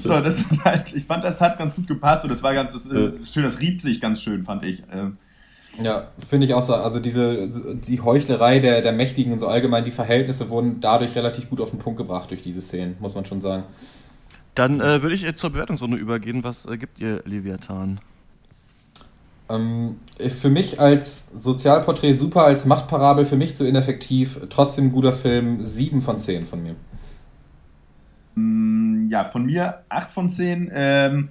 [0.03, 2.73] so, das ist halt, ich fand, das hat ganz gut gepasst und das war ganz
[2.73, 4.81] das, äh, schön, das rieb sich ganz schön, fand ich.
[4.93, 5.17] Ähm.
[5.81, 6.75] Ja, finde ich auch so.
[6.75, 11.49] Also diese die Heuchlerei der, der Mächtigen und so allgemein, die Verhältnisse wurden dadurch relativ
[11.49, 13.63] gut auf den Punkt gebracht durch diese Szenen, muss man schon sagen.
[14.53, 16.43] Dann äh, würde ich zur Bewertungsrunde übergehen.
[16.43, 18.01] Was äh, gibt ihr Leviathan?
[19.51, 19.97] Ähm,
[20.29, 24.39] für mich als Sozialporträt super, als Machtparabel, für mich zu ineffektiv.
[24.49, 25.63] Trotzdem ein guter Film.
[25.63, 26.75] 7 von 10 von mir.
[28.35, 30.71] Mm, ja, von mir 8 von 10.
[30.73, 31.29] Ähm,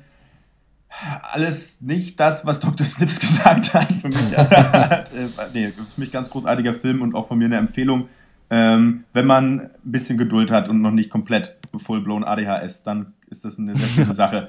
[1.32, 2.86] alles nicht das, was Dr.
[2.86, 3.92] Snips gesagt hat.
[3.92, 5.04] Für mich, äh,
[5.52, 8.08] nee, für mich ganz großartiger Film und auch von mir eine Empfehlung.
[8.52, 13.44] Ähm, wenn man ein bisschen Geduld hat und noch nicht komplett full-blown ADHS, dann ist
[13.44, 14.48] das eine sehr schöne Sache.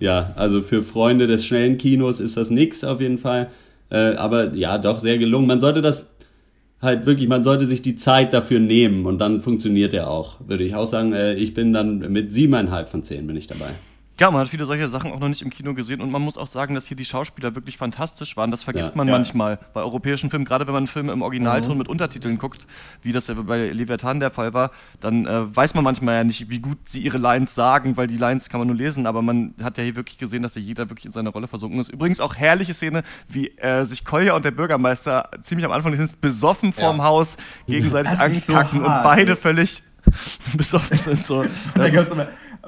[0.00, 3.48] Ja, also für Freunde des schnellen Kinos ist das nix auf jeden Fall.
[3.90, 5.46] Äh, aber ja, doch sehr gelungen.
[5.46, 6.06] Man sollte das
[6.80, 10.64] halt wirklich, man sollte sich die Zeit dafür nehmen und dann funktioniert er auch, würde
[10.64, 11.12] ich auch sagen.
[11.12, 13.70] Äh, ich bin dann mit siebeneinhalb von zehn bin ich dabei.
[14.20, 16.36] Ja, man hat viele solche Sachen auch noch nicht im Kino gesehen und man muss
[16.36, 18.50] auch sagen, dass hier die Schauspieler wirklich fantastisch waren.
[18.50, 19.12] Das vergisst ja, man ja.
[19.12, 21.78] manchmal bei europäischen Filmen, gerade wenn man Filme im Originalton mhm.
[21.78, 22.66] mit Untertiteln guckt,
[23.02, 26.50] wie das ja bei Leviathan der Fall war, dann äh, weiß man manchmal ja nicht,
[26.50, 29.54] wie gut sie ihre Lines sagen, weil die Lines kann man nur lesen, aber man
[29.62, 31.88] hat ja hier wirklich gesehen, dass ja jeder wirklich in seine Rolle versunken ist.
[31.88, 36.20] Übrigens auch herrliche Szene, wie äh, sich Kolja und der Bürgermeister ziemlich am Anfang sind
[36.20, 37.04] besoffen vorm ja.
[37.04, 37.36] Haus
[37.68, 39.84] gegenseitig ankacken so und beide völlig
[40.56, 41.26] besoffen sind.
[41.26, 41.44] So.
[41.74, 42.10] Das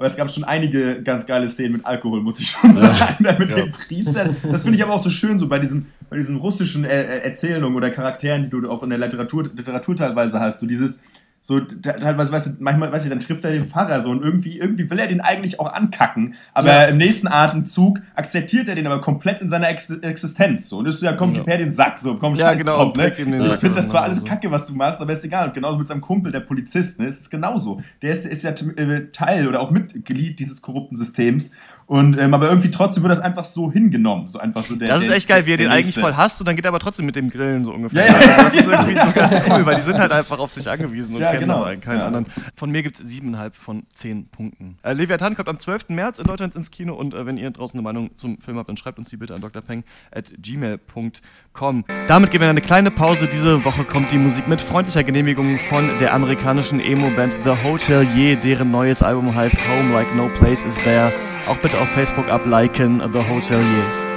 [0.01, 3.23] aber es gab schon einige ganz geile Szenen mit Alkohol, muss ich schon sagen.
[3.23, 3.57] Da mit ja.
[3.57, 4.35] den Priestern.
[4.51, 7.19] Das finde ich aber auch so schön, so bei diesen, bei diesen russischen äh, äh
[7.19, 10.61] Erzählungen oder Charakteren, die du auch in der Literatur, Literatur teilweise hast.
[10.61, 11.01] So dieses,
[11.43, 14.59] so, teilweise, weißt du, manchmal, weißt du, dann trifft er den Pfarrer so und irgendwie,
[14.59, 16.85] irgendwie will er den eigentlich auch ankacken, aber ja.
[16.85, 20.69] im nächsten Atemzug akzeptiert er den aber komplett in seiner Ex Existenz.
[20.69, 20.79] So.
[20.79, 23.09] Und ist so, ja, komm, gib her den Sack, so, komm, ja, genau, drauf, ne?
[23.09, 24.25] Ich finde das zwar alles so.
[24.25, 25.49] kacke, was du machst, aber ist egal.
[25.49, 27.81] Und genauso mit seinem Kumpel, der Polizist, ne, ist es genauso.
[28.03, 31.53] Der ist, ist ja äh, Teil oder auch Mitglied dieses korrupten Systems
[31.91, 34.29] und, ähm, aber irgendwie trotzdem wird das einfach so hingenommen.
[34.29, 36.47] So einfach so der, das ist echt geil, wie er den eigentlich voll hasst und
[36.47, 38.07] dann geht er aber trotzdem mit dem Grillen so ungefähr.
[38.07, 38.37] Ja, ja.
[38.37, 41.17] Also das ist irgendwie so ganz cool, weil die sind halt einfach auf sich angewiesen
[41.17, 41.63] und ja, kennen genau.
[41.63, 42.07] aber keinen Ja.
[42.07, 42.27] anderen.
[42.55, 44.77] Von mir gibt es siebeneinhalb von zehn Punkten.
[44.83, 45.89] Äh, Leviathan kommt am 12.
[45.91, 48.69] März in Deutschland ins Kino und äh, wenn ihr draußen eine Meinung zum Film habt,
[48.69, 51.85] dann schreibt uns die bitte an drpeng.gmail.com.
[52.07, 53.29] Damit gehen wir in eine kleine Pause.
[53.29, 58.71] Diese Woche kommt die Musik mit freundlicher Genehmigung von der amerikanischen Emo-Band The Hotelier, deren
[58.71, 61.13] neues Album heißt Home Like No Place Is There.
[61.47, 64.10] Auch bitte auf Facebook abliken The Hotelier.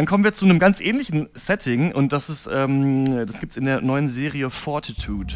[0.00, 3.66] Dann kommen wir zu einem ganz ähnlichen Setting und das ist, ähm, das gibt's in
[3.66, 5.34] der neuen Serie Fortitude.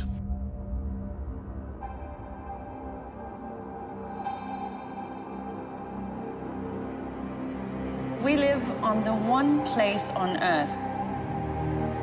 [8.22, 10.70] We live on the one place on earth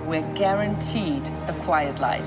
[0.05, 2.21] we're guaranteed a quiet life.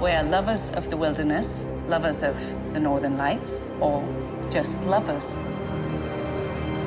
[0.00, 2.36] We're lovers of the wilderness, lovers of
[2.72, 4.04] the northern lights, or
[4.48, 5.40] just lovers.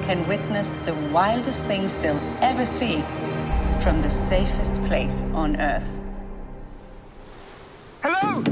[0.04, 3.02] Can witness the wildest things they'll ever see
[3.82, 5.97] from the safest place on earth.
[8.04, 8.43] Hello!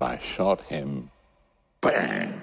[0.00, 1.10] I shot him.
[1.80, 2.42] Bang!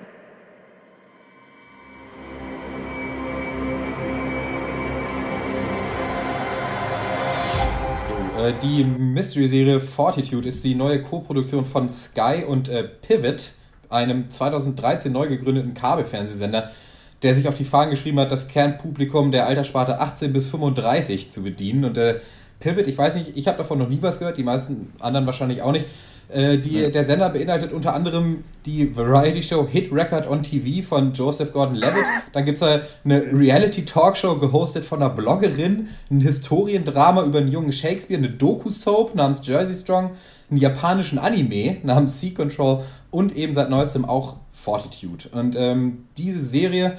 [8.61, 13.51] Die Mystery-Serie Fortitude ist die neue Co-Produktion von Sky und äh, Pivot,
[13.89, 16.71] einem 2013 neu gegründeten Kabelfernsehsender,
[17.21, 21.43] der sich auf die Fahnen geschrieben hat, das Kernpublikum der Alterssparte 18 bis 35 zu
[21.43, 21.83] bedienen.
[21.83, 22.21] Und äh,
[22.61, 25.61] Pivot, ich weiß nicht, ich habe davon noch nie was gehört, die meisten anderen wahrscheinlich
[25.61, 25.85] auch nicht.
[26.29, 31.51] Äh, die, Der Sender beinhaltet unter anderem die Variety-Show Hit Record on TV von Joseph
[31.51, 32.05] Gordon-Levitt.
[32.33, 38.19] Dann gibt es eine Reality-Talkshow gehostet von einer Bloggerin, ein Historiendrama über einen jungen Shakespeare,
[38.19, 40.11] eine Doku-Soap namens Jersey Strong,
[40.51, 45.29] einen japanischen Anime namens Sea Control und eben seit neuestem auch Fortitude.
[45.31, 46.97] Und ähm, diese Serie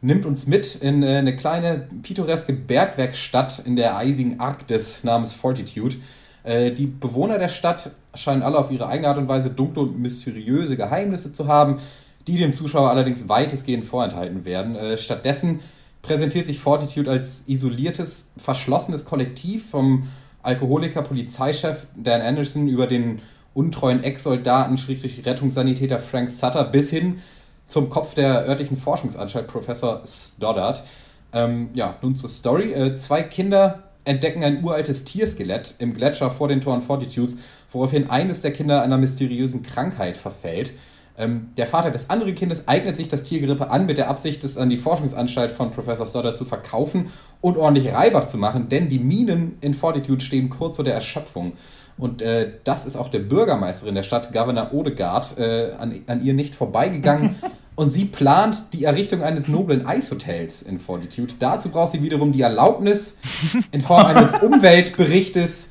[0.00, 5.96] nimmt uns mit in äh, eine kleine pittoreske Bergwerkstatt in der eisigen Arktis namens Fortitude.
[6.44, 9.98] Äh, die Bewohner der Stadt scheinen alle auf ihre eigene Art und Weise dunkle und
[9.98, 11.78] mysteriöse Geheimnisse zu haben,
[12.26, 14.76] die dem Zuschauer allerdings weitestgehend vorenthalten werden.
[14.76, 15.60] Äh, stattdessen
[16.02, 20.04] präsentiert sich Fortitude als isoliertes, verschlossenes Kollektiv vom
[20.42, 23.20] Alkoholiker-Polizeichef Dan Anderson über den
[23.52, 27.18] untreuen Ex-Soldaten, Schrägstrich Rettungssanitäter Frank Sutter bis hin
[27.66, 30.82] zum Kopf der örtlichen Forschungsanstalt, Professor Stoddard.
[31.32, 32.72] Ähm, ja, nun zur Story.
[32.72, 37.36] Äh, zwei Kinder entdecken ein uraltes Tierskelett im Gletscher vor den Toren Fortitudes,
[37.72, 40.72] woraufhin eines der Kinder einer mysteriösen Krankheit verfällt.
[41.18, 44.56] Ähm, der Vater des anderen Kindes eignet sich das Tiergerippe an, mit der Absicht, es
[44.56, 47.10] an die Forschungsanstalt von Professor Stoddard zu verkaufen
[47.40, 51.52] und ordentlich Reibach zu machen, denn die Minen in Fortitude stehen kurz vor der Erschöpfung.
[51.98, 56.32] Und äh, das ist auch der Bürgermeisterin der Stadt, Governor Odegaard, äh, an, an ihr
[56.32, 57.36] nicht vorbeigegangen.
[57.76, 61.34] Und sie plant die Errichtung eines noblen Eishotels in Fortitude.
[61.38, 63.18] Dazu braucht sie wiederum die Erlaubnis
[63.72, 65.69] in Form eines Umweltberichtes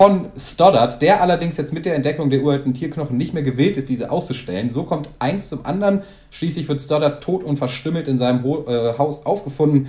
[0.00, 3.90] von Stoddard, der allerdings jetzt mit der Entdeckung der uralten Tierknochen nicht mehr gewillt ist,
[3.90, 4.70] diese auszustellen.
[4.70, 6.00] So kommt eins zum anderen.
[6.30, 9.88] Schließlich wird Stoddard tot und verstümmelt in seinem Ho äh, Haus aufgefunden.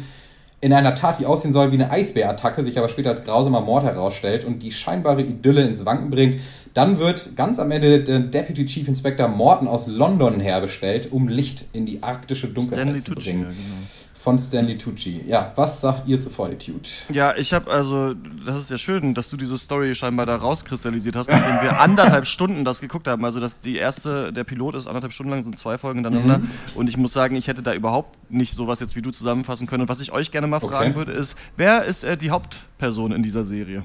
[0.59, 3.85] In einer Tat, die aussehen soll wie eine Eisbärattacke, sich aber später als grausamer Mord
[3.85, 6.41] herausstellt und die scheinbare Idylle ins Wanken bringt.
[6.73, 11.67] Dann wird ganz am Ende der Deputy Chief Inspector Morton aus London herbestellt, um Licht
[11.71, 13.43] in die arktische Dunkelheit Stanley zu Tucci, bringen.
[13.43, 13.87] ja, genau.
[14.21, 15.23] Von Stanley Tucci.
[15.25, 16.87] Ja, was sagt ihr zu Fortitude?
[17.11, 18.13] Ja, ich habe also,
[18.45, 22.27] das ist ja schön, dass du diese Story scheinbar da rauskristallisiert hast, nachdem wir anderthalb
[22.27, 23.25] Stunden das geguckt haben.
[23.25, 26.37] Also, dass die erste, der Pilot ist anderthalb Stunden lang, sind zwei Folgen hintereinander.
[26.37, 26.51] Mhm.
[26.75, 29.81] Und ich muss sagen, ich hätte da überhaupt nicht sowas jetzt wie du zusammenfassen können.
[29.81, 30.95] Und was ich euch gerne mal fragen okay.
[30.95, 33.83] würde, ist, wer ist äh, die Hauptperson in dieser Serie?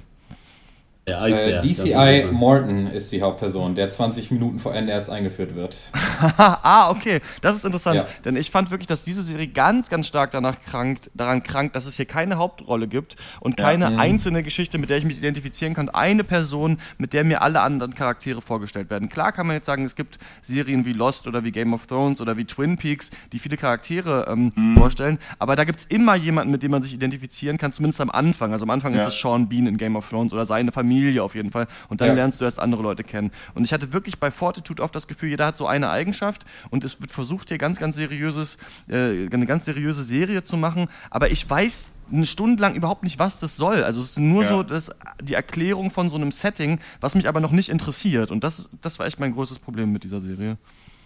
[1.09, 1.63] Der Eisbär.
[1.63, 5.93] Äh, DCI Morton ist die Hauptperson, der 20 Minuten vor Ende erst eingeführt wird.
[6.37, 7.21] ah, okay.
[7.43, 8.01] Das ist interessant.
[8.01, 8.05] Ja.
[8.25, 11.87] Denn ich fand wirklich, dass diese Serie ganz, ganz stark danach krankt, daran krankt, dass
[11.87, 13.91] es hier keine Hauptrolle gibt und keine ja.
[13.91, 13.99] Mhm.
[14.01, 15.91] einzelne Geschichte, mit der ich mich identifizieren kann.
[15.91, 19.09] Eine Person, mit der mir alle anderen Charaktere vorgestellt werden.
[19.09, 22.21] Klar kann man jetzt sagen, es gibt Serien wie Lost oder wie Game of Thrones
[22.21, 24.77] oder wie Twin Peaks, die viele Charaktere ähm, mhm.
[24.77, 25.19] vorstellen.
[25.39, 28.53] Aber da gibt es immer jemanden, mit dem man sich identifizieren kann, zumindest am Anfang.
[28.53, 29.03] Also am Anfang ja.
[29.03, 31.67] ist es Sean Bean in Game of Thrones oder seine Familie Familie auf jeden Fall.
[31.89, 32.15] Und dann ja.
[32.15, 33.31] lernst du erst andere Leute kennen.
[33.55, 36.85] Und ich hatte wirklich bei Fortitude oft das Gefühl, jeder hat so eine Eigenschaft und
[36.85, 40.89] es wird versucht, hier ganz, ganz seriöses, äh, eine ganz seriöse Serie zu machen.
[41.11, 43.83] Aber ich weiß eine Stunde lang überhaupt nicht, was das soll.
[43.83, 44.49] Also es ist nur ja.
[44.49, 44.91] so das,
[45.23, 48.31] die Erklärung von so einem Setting, was mich aber noch nicht interessiert.
[48.31, 50.57] Und das, das war echt mein größtes Problem mit dieser Serie.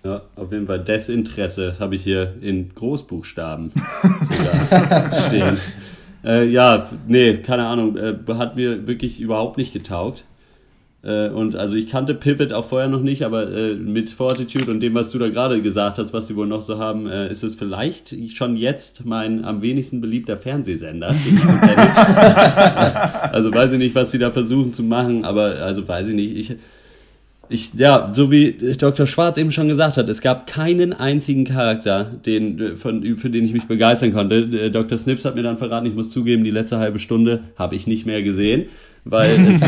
[0.04, 3.72] Ja, auf jeden Fall Desinteresse habe ich hier in Großbuchstaben
[5.26, 5.58] stehen.
[6.24, 10.24] Äh, ja, nee, keine Ahnung, äh, hat mir wirklich überhaupt nicht getaugt.
[11.02, 14.80] Äh, und also ich kannte Pivot auch vorher noch nicht, aber äh, mit Fortitude und
[14.80, 17.42] dem, was du da gerade gesagt hast, was sie wohl noch so haben, äh, ist
[17.42, 21.08] es vielleicht schon jetzt mein am wenigsten beliebter Fernsehsender.
[23.32, 26.36] also weiß ich nicht, was sie da versuchen zu machen, aber also weiß ich nicht.
[26.36, 26.56] Ich,
[27.50, 29.06] ich, ja, so wie Dr.
[29.06, 33.52] Schwarz eben schon gesagt hat, es gab keinen einzigen Charakter, den, von, für den ich
[33.52, 34.70] mich begeistern konnte.
[34.70, 34.96] Dr.
[34.96, 38.06] Snips hat mir dann verraten, ich muss zugeben, die letzte halbe Stunde habe ich nicht
[38.06, 38.66] mehr gesehen
[39.04, 39.62] weil es,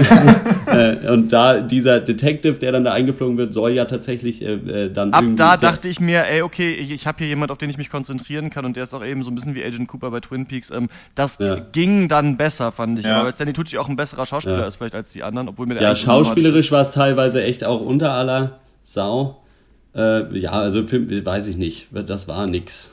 [0.67, 4.93] äh, und da dieser Detective, der dann da eingeflogen wird, soll ja tatsächlich äh, äh
[4.93, 7.71] dann ab da dachte ich mir, ey okay, ich, ich habe hier jemand, auf den
[7.71, 10.11] ich mich konzentrieren kann und der ist auch eben so ein bisschen wie Agent Cooper
[10.11, 10.71] bei Twin Peaks.
[10.71, 11.57] Ähm, das ja.
[11.73, 13.07] ging dann besser, fand ich.
[13.07, 13.21] Ja.
[13.21, 14.67] Aber Stanley Tucci auch ein besserer Schauspieler ja.
[14.67, 17.81] ist vielleicht als die anderen, obwohl mir der ja schauspielerisch war es teilweise echt auch
[17.81, 19.43] unter aller Sau.
[19.95, 22.92] Äh, ja, also weiß ich nicht, das war nix.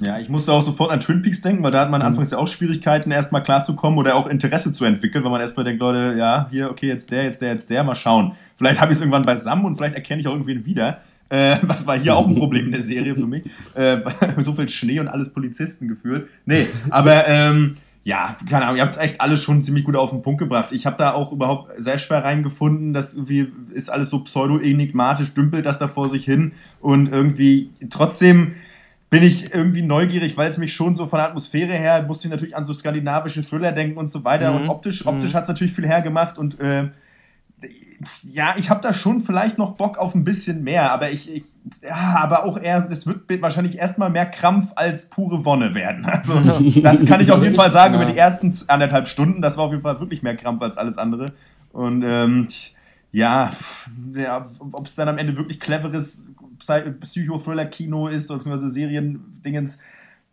[0.00, 2.08] Ja, ich musste auch sofort an Twin Peaks denken, weil da hat man mhm.
[2.08, 5.80] anfangs ja auch Schwierigkeiten, erstmal klarzukommen oder auch Interesse zu entwickeln, weil man erstmal denkt,
[5.80, 8.32] Leute, ja, hier, okay, jetzt der, jetzt der, jetzt der, mal schauen.
[8.56, 11.00] Vielleicht habe ich es irgendwann beisammen und vielleicht erkenne ich auch irgendwen wieder.
[11.28, 13.44] Äh, was war hier auch ein Problem in der Serie für mich.
[13.74, 13.98] Äh,
[14.38, 16.28] so viel Schnee und alles Polizisten gefühlt.
[16.44, 20.10] Nee, aber ähm, ja, keine Ahnung, ihr habt es echt alles schon ziemlich gut auf
[20.10, 20.70] den Punkt gebracht.
[20.70, 25.66] Ich habe da auch überhaupt sehr schwer reingefunden, dass irgendwie ist alles so pseudo-enigmatisch, dümpelt
[25.66, 28.52] das da vor sich hin und irgendwie trotzdem
[29.16, 32.30] bin ich irgendwie neugierig, weil es mich schon so von der Atmosphäre her, musste ich
[32.30, 34.52] natürlich an so skandinavische Thriller denken und so weiter.
[34.52, 34.56] Mhm.
[34.56, 35.36] Und optisch, optisch mhm.
[35.36, 36.90] hat es natürlich viel hergemacht und äh,
[38.30, 41.44] ja, ich habe da schon vielleicht noch Bock auf ein bisschen mehr, aber ich, ich
[41.82, 46.04] ja, aber auch eher, das wird wahrscheinlich erstmal mehr Krampf als pure Wonne werden.
[46.04, 46.38] Also,
[46.82, 49.40] das kann ich auf jeden Fall sagen über die ersten anderthalb Stunden.
[49.40, 51.32] Das war auf jeden Fall wirklich mehr Krampf als alles andere.
[51.72, 52.48] Und ähm,
[53.12, 53.50] ja,
[54.14, 56.22] ja ob es dann am Ende wirklich cleveres
[56.58, 59.78] Psychothriller-Kino ist, beziehungsweise Serien-Dingens,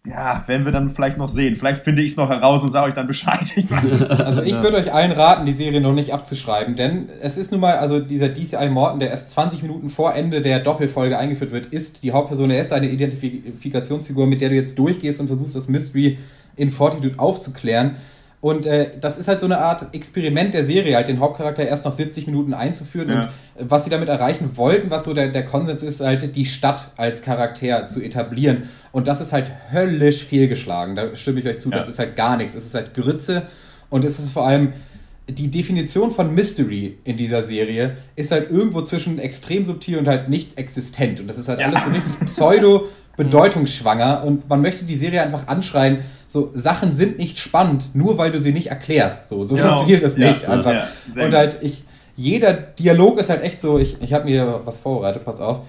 [0.05, 1.55] ja, werden wir dann vielleicht noch sehen.
[1.55, 3.53] Vielleicht finde ich es noch heraus und sage euch dann Bescheid.
[4.09, 7.61] also ich würde euch allen raten, die Serie noch nicht abzuschreiben, denn es ist nun
[7.61, 11.67] mal, also dieser DCI Morton, der erst 20 Minuten vor Ende der Doppelfolge eingeführt wird,
[11.67, 15.69] ist die Hauptperson, er ist eine Identifikationsfigur, mit der du jetzt durchgehst und versuchst, das
[15.69, 16.17] Mystery
[16.57, 17.95] in Fortitude aufzuklären.
[18.43, 21.85] Und äh, das ist halt so eine Art Experiment der Serie, halt den Hauptcharakter erst
[21.85, 23.07] nach 70 Minuten einzuführen.
[23.07, 23.15] Ja.
[23.15, 23.29] Und äh,
[23.69, 27.21] was sie damit erreichen wollten, was so der, der Konsens ist, halt die Stadt als
[27.21, 28.63] Charakter zu etablieren.
[28.91, 30.93] Und das ist halt höllisch fehlgeschlagen.
[30.93, 31.69] Da stimme ich euch zu.
[31.69, 31.77] Ja.
[31.77, 32.53] Das ist halt gar nichts.
[32.53, 33.43] Es ist halt Grütze.
[33.89, 34.73] Und es ist vor allem
[35.29, 40.27] die Definition von Mystery in dieser Serie ist halt irgendwo zwischen extrem subtil und halt
[40.27, 41.21] nicht existent.
[41.21, 41.67] Und das ist halt ja.
[41.67, 47.19] alles so richtig pseudo bedeutungsschwanger und man möchte die Serie einfach anschreien, so Sachen sind
[47.19, 49.29] nicht spannend, nur weil du sie nicht erklärst.
[49.29, 49.67] So, so genau.
[49.67, 50.73] funktioniert das nicht ja, einfach.
[51.15, 51.83] Ja, und halt, ich,
[52.15, 55.59] jeder Dialog ist halt echt so, ich, ich habe mir was vorbereitet, pass auf.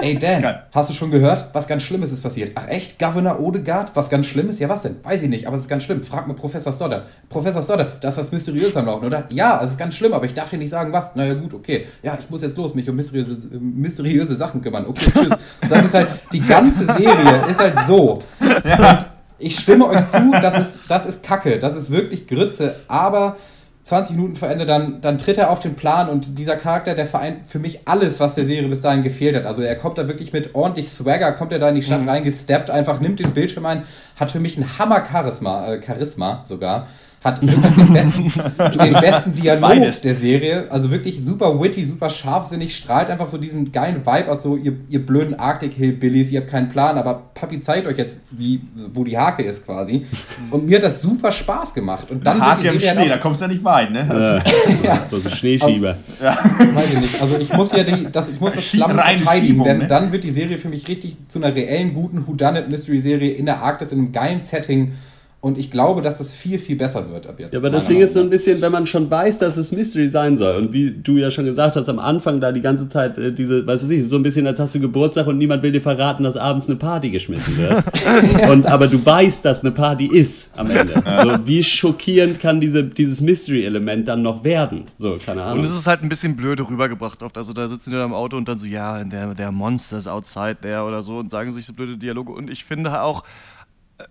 [0.00, 1.50] Ey Dan, hast du schon gehört?
[1.52, 2.52] Was ganz Schlimmes ist passiert.
[2.54, 2.98] Ach echt?
[2.98, 3.94] Governor Odegaard?
[3.94, 4.58] Was ganz Schlimmes?
[4.58, 4.96] Ja, was denn?
[5.02, 6.02] Weiß ich nicht, aber es ist ganz schlimm.
[6.02, 7.06] Frag mal Professor Stoddard.
[7.28, 9.24] Professor Stoddard, da ist was Mysteriöses am Laufen, oder?
[9.32, 11.14] Ja, es ist ganz schlimm, aber ich darf dir nicht sagen, was.
[11.14, 11.86] Naja, gut, okay.
[12.02, 14.86] Ja, ich muss jetzt los, mich um mysteriöse, mysteriöse Sachen kümmern.
[14.86, 15.38] Okay, tschüss.
[15.68, 18.20] Das ist halt, die ganze Serie ist halt so.
[18.40, 19.06] Und
[19.38, 23.36] ich stimme euch zu, das ist, das ist Kacke, das ist wirklich Grütze, aber
[23.84, 27.06] 20 Minuten vor Ende, dann, dann tritt er auf den Plan und dieser Charakter, der
[27.06, 29.44] vereint für mich alles, was der Serie bis dahin gefehlt hat.
[29.44, 32.08] Also er kommt da wirklich mit ordentlich Swagger, kommt er da in die Stadt mhm.
[32.08, 33.82] reingesteppt, einfach nimmt den Bildschirm ein,
[34.16, 36.86] hat für mich ein Hammer-Charisma, äh, Charisma sogar
[37.24, 38.32] hat wirklich den besten,
[38.78, 40.02] den besten Dialog Beides.
[40.02, 40.66] der Serie.
[40.68, 44.74] Also wirklich super witty, super scharfsinnig, strahlt einfach so diesen geilen Vibe aus, so ihr,
[44.90, 48.60] ihr blöden Arctic Hillbillies, ihr habt keinen Plan, aber Papi zeigt euch jetzt, wie,
[48.92, 50.04] wo die Hake ist quasi.
[50.50, 52.10] Und mir hat das super Spaß gemacht.
[52.10, 54.06] Und dann Hake im Schnee, da kommst du ja nicht weit, ne?
[54.06, 54.84] Ja.
[54.84, 55.06] ja.
[55.10, 55.96] So ein Schneeschieber.
[56.22, 56.36] Ja.
[56.74, 57.22] Weiß ich nicht.
[57.22, 59.86] Also ich muss ja die, das, ich muss das Schlamm verteidigen, denn ne?
[59.86, 63.92] dann wird die Serie für mich richtig zu einer reellen, guten Whodunit-Mystery-Serie in der Arktis
[63.92, 64.92] in einem geilen Setting
[65.44, 67.52] und ich glaube, dass das viel, viel besser wird ab jetzt.
[67.52, 70.08] Ja, aber das Ding ist so ein bisschen, wenn man schon weiß, dass es Mystery
[70.08, 70.56] sein soll.
[70.56, 73.66] Und wie du ja schon gesagt hast, am Anfang da die ganze Zeit äh, diese,
[73.66, 76.24] weißt du nicht, so ein bisschen, als hast du Geburtstag und niemand will dir verraten,
[76.24, 77.84] dass abends eine Party geschmissen wird.
[78.50, 80.94] und, aber du weißt, dass eine Party ist am Ende.
[80.94, 84.84] So, wie schockierend kann diese, dieses Mystery-Element dann noch werden?
[84.96, 85.58] So, keine Ahnung.
[85.58, 87.36] Und es ist halt ein bisschen blöde rübergebracht oft.
[87.36, 90.08] Also da sitzen die dann im Auto und dann so, ja, der, der Monster ist
[90.08, 92.32] outside there oder so und sagen sich so blöde Dialoge.
[92.32, 93.24] Und ich finde auch,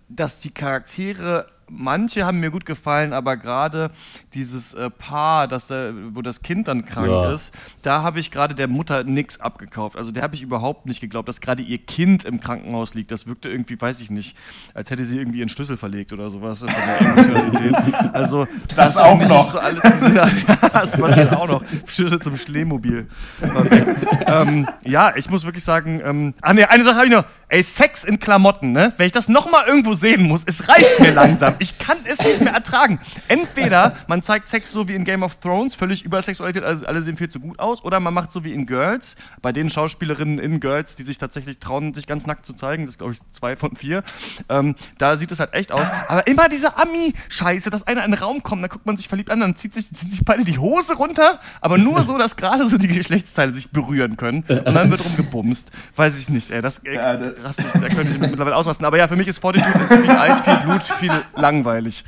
[0.08, 3.90] dass die Charaktere manche haben mir gut gefallen, aber gerade
[4.34, 7.32] dieses äh, Paar, das, äh, wo das Kind dann krank ja.
[7.32, 9.96] ist, da habe ich gerade der Mutter nichts abgekauft.
[9.96, 13.10] Also der habe ich überhaupt nicht geglaubt, dass gerade ihr Kind im Krankenhaus liegt.
[13.10, 14.36] Das wirkte irgendwie, weiß ich nicht,
[14.74, 16.64] als hätte sie irgendwie ihren Schlüssel verlegt oder sowas.
[18.12, 19.50] Also das, das auch noch.
[19.50, 19.82] So alles,
[20.72, 21.62] das passiert auch noch.
[21.86, 23.08] Schlüssel zum Schleemobil.
[24.26, 27.24] ähm, ja, ich muss wirklich sagen, ähm, ah ne, eine Sache habe ich noch.
[27.48, 28.92] Ey, Sex in Klamotten, ne?
[28.96, 31.53] Wenn ich das nochmal irgendwo sehen muss, es reicht mir langsam.
[31.58, 32.98] Ich kann es nicht mehr ertragen.
[33.28, 37.16] Entweder man zeigt Sex so wie in Game of Thrones, völlig übersexualisiert, also alle sehen
[37.16, 40.60] viel zu gut aus, oder man macht so wie in Girls, bei den Schauspielerinnen in
[40.60, 43.56] Girls, die sich tatsächlich trauen, sich ganz nackt zu zeigen, das ist glaube ich zwei
[43.56, 44.02] von vier,
[44.48, 45.88] ähm, da sieht es halt echt aus.
[46.08, 49.30] Aber immer diese Ami-Scheiße, dass einer in den Raum kommt, dann guckt man sich verliebt
[49.30, 52.68] an, dann zieht sich, ziehen sich beide die Hose runter, aber nur so, dass gerade
[52.68, 55.70] so die Geschlechtsteile sich berühren können und dann wird rumgebumst.
[55.96, 58.86] Weiß ich nicht, ey, das, ey, ja, raste ich, da könnte ich mittlerweile ausrasten.
[58.86, 61.12] Aber ja, für mich ist Fortitude ist viel Eis, viel Blut, viel
[61.44, 62.04] langweilig.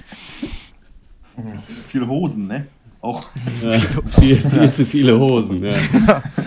[1.88, 2.66] Viel Hosen, ne?
[3.02, 3.28] Auch.
[3.62, 3.78] Ja,
[4.18, 5.72] viel, viel zu viele Hosen, ja.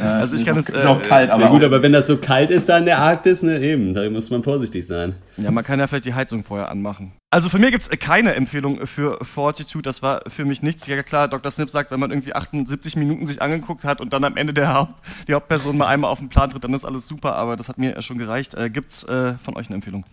[0.02, 0.68] also ich kann es.
[0.68, 1.44] Ist auch kalt, aber.
[1.44, 4.10] Ja, gut, aber wenn das so kalt ist da in der Arktis, ne, eben, da
[4.10, 5.16] muss man vorsichtig sein.
[5.38, 7.14] Ja, man kann ja vielleicht die Heizung vorher anmachen.
[7.30, 10.88] Also für mir gibt es keine Empfehlung für Fortitude, das war für mich nichts.
[10.88, 11.52] Ja klar, Dr.
[11.52, 14.74] Snip sagt, wenn man irgendwie 78 Minuten sich angeguckt hat und dann am Ende der
[14.74, 14.96] Haupt,
[15.28, 17.78] die Hauptperson mal einmal auf den Plan tritt, dann ist alles super, aber das hat
[17.78, 18.56] mir schon gereicht.
[18.56, 20.04] Äh, gibt's äh, von euch eine Empfehlung?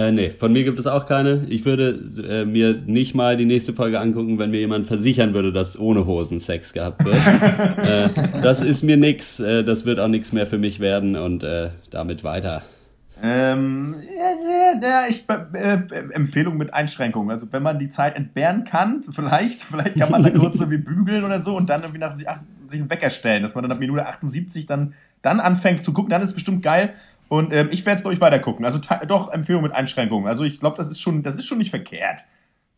[0.00, 1.44] Äh, nee, von mir gibt es auch keine.
[1.50, 5.52] Ich würde äh, mir nicht mal die nächste Folge angucken, wenn mir jemand versichern würde,
[5.52, 7.16] dass ohne Hosen Sex gehabt wird.
[7.16, 9.40] äh, das ist mir nix.
[9.40, 12.62] Äh, das wird auch nichts mehr für mich werden und äh, damit weiter.
[13.22, 15.78] Ähm, ja, ja, ich, äh,
[16.14, 17.30] Empfehlung mit Einschränkungen.
[17.30, 20.78] Also wenn man die Zeit entbehren kann, vielleicht, vielleicht kann man da kurz so wie
[20.78, 22.26] bügeln oder so und dann irgendwie nach sich,
[22.68, 26.08] sich einen Wecker stellen, dass man dann ab Minute 78 dann, dann anfängt zu gucken,
[26.08, 26.94] dann ist es bestimmt geil.
[27.30, 28.64] Und ähm, ich werde es, glaube ich, weiter gucken.
[28.64, 30.26] Also doch Empfehlung mit Einschränkungen.
[30.26, 32.24] Also ich glaube, das ist schon, das ist schon nicht verkehrt.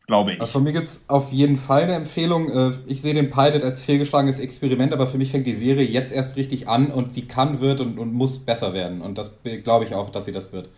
[0.07, 0.41] Glaube ich.
[0.43, 2.51] Also von mir gibt es auf jeden Fall eine Empfehlung.
[2.51, 6.13] Äh, ich sehe den Pilot als fehlgeschlagenes Experiment, aber für mich fängt die Serie jetzt
[6.13, 9.01] erst richtig an und sie kann, wird und, und muss besser werden.
[9.01, 10.69] Und das glaube ich auch, dass sie das wird.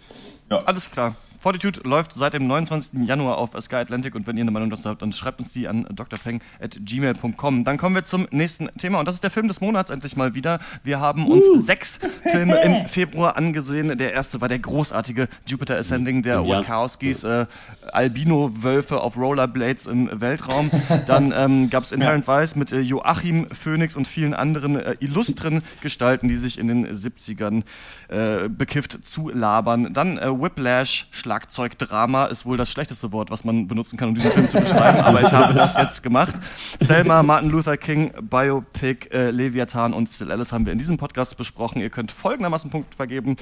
[0.52, 0.58] Ja.
[0.58, 1.16] Alles klar.
[1.44, 3.06] Fortitude läuft seit dem 29.
[3.06, 5.68] Januar auf Sky Atlantic und wenn ihr eine Meinung dazu habt, dann schreibt uns die
[5.68, 7.64] an drpeng.gmail.com.
[7.64, 10.34] Dann kommen wir zum nächsten Thema und das ist der Film des Monats endlich mal
[10.34, 10.58] wieder.
[10.84, 11.56] Wir haben uns uh.
[11.56, 13.98] sechs Filme im Februar angesehen.
[13.98, 16.48] Der erste war der großartige Jupiter Ascending der ja.
[16.48, 17.44] Wachowskis, äh,
[17.92, 20.70] Albino-Wölfe auf Rollerblades im Weltraum.
[21.04, 22.40] Dann ähm, gab es Inherent ja.
[22.40, 26.86] Vice mit äh, Joachim Phoenix und vielen anderen äh, illustren Gestalten, die sich in den
[26.86, 27.64] 70ern
[28.08, 29.92] äh, bekifft zu labern.
[29.92, 34.30] Dann äh, Whiplash, Schlagzeugdrama ist wohl das schlechteste Wort, was man benutzen kann, um diesen
[34.30, 36.36] Film zu beschreiben, aber ich habe das jetzt gemacht.
[36.78, 41.36] Selma, Martin Luther King, Biopic, äh, Leviathan und Still Alice haben wir in diesem Podcast
[41.36, 41.80] besprochen.
[41.80, 43.36] Ihr könnt folgendermaßen Punkte vergeben.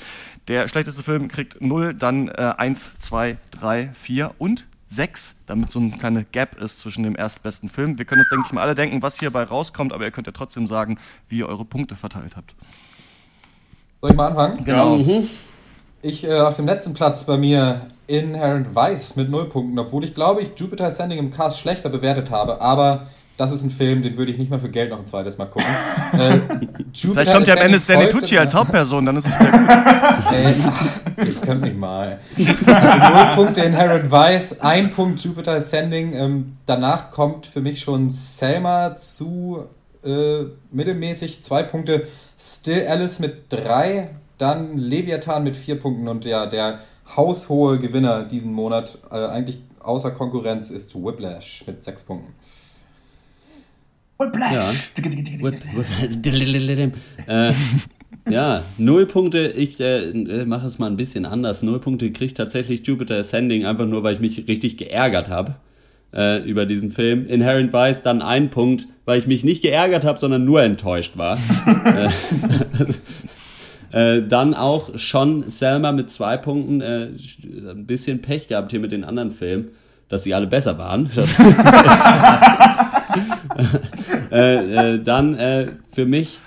[0.49, 5.79] Der schlechteste Film kriegt 0, dann äh, 1, 2, 3, 4 und 6, damit so
[5.79, 7.99] ein kleiner Gap ist zwischen dem erstbesten Film.
[7.99, 10.33] Wir können uns, denke ich mal, alle denken, was hierbei rauskommt, aber ihr könnt ja
[10.33, 12.55] trotzdem sagen, wie ihr eure Punkte verteilt habt.
[14.01, 14.65] Soll ich mal anfangen?
[14.65, 14.97] Genau.
[14.97, 15.05] Ja.
[15.21, 15.29] Mhm.
[16.05, 20.15] Ich äh, auf dem letzten Platz bei mir Inherent Vice mit 0 Punkten, obwohl ich
[20.15, 24.17] glaube, ich Jupiter Ascending im Cast schlechter bewertet habe, aber das ist ein Film, den
[24.17, 25.69] würde ich nicht mal für Geld noch ein zweites Mal gucken.
[26.19, 26.41] äh,
[26.93, 29.69] Vielleicht kommt ja am Ende Stanley Tucci als Hauptperson, dann ist es wieder gut.
[30.33, 30.87] Ey, ach,
[31.25, 32.19] ihr könnt mich mal.
[32.37, 36.15] Also 0 Punkte Inherent Vice, 1 Punkt Jupiter Ascending.
[36.15, 39.67] Ähm, danach kommt für mich schon Selma zu
[40.05, 44.11] äh, mittelmäßig, 2 Punkte Still Alice mit 3
[44.43, 46.81] dann Leviathan mit vier Punkten und ja, der
[47.17, 52.35] haushohe Gewinner diesen Monat, äh, eigentlich außer Konkurrenz, ist Whiplash mit sechs Punkten.
[54.19, 54.53] Whiplash.
[54.53, 54.73] Ja.
[57.27, 57.53] äh,
[58.29, 59.49] ja, null Punkte.
[59.49, 61.63] Ich äh, mache es mal ein bisschen anders.
[61.63, 65.55] Null Punkte kriegt tatsächlich Jupiter Ascending, einfach nur, weil ich mich richtig geärgert habe
[66.13, 67.27] äh, über diesen Film.
[67.27, 71.39] Inherent Vice dann ein Punkt, weil ich mich nicht geärgert habe, sondern nur enttäuscht war.
[73.93, 76.81] äh, äh, dann auch schon Selma mit zwei Punkten.
[76.81, 77.09] Äh,
[77.71, 79.69] ein bisschen Pech gehabt hier mit den anderen Filmen,
[80.09, 81.11] dass sie alle besser waren.
[84.31, 85.37] Äh, äh, dann
[85.93, 86.39] für mich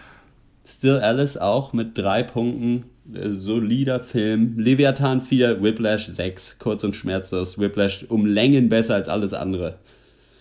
[0.68, 2.86] Still Alice auch mit drei Punkten.
[3.14, 4.58] Äh, solider Film.
[4.58, 6.60] Leviathan 4, Whiplash 6.
[6.60, 7.60] Kurz und schmerzlos.
[7.60, 9.76] Whiplash um Längen besser als alles andere.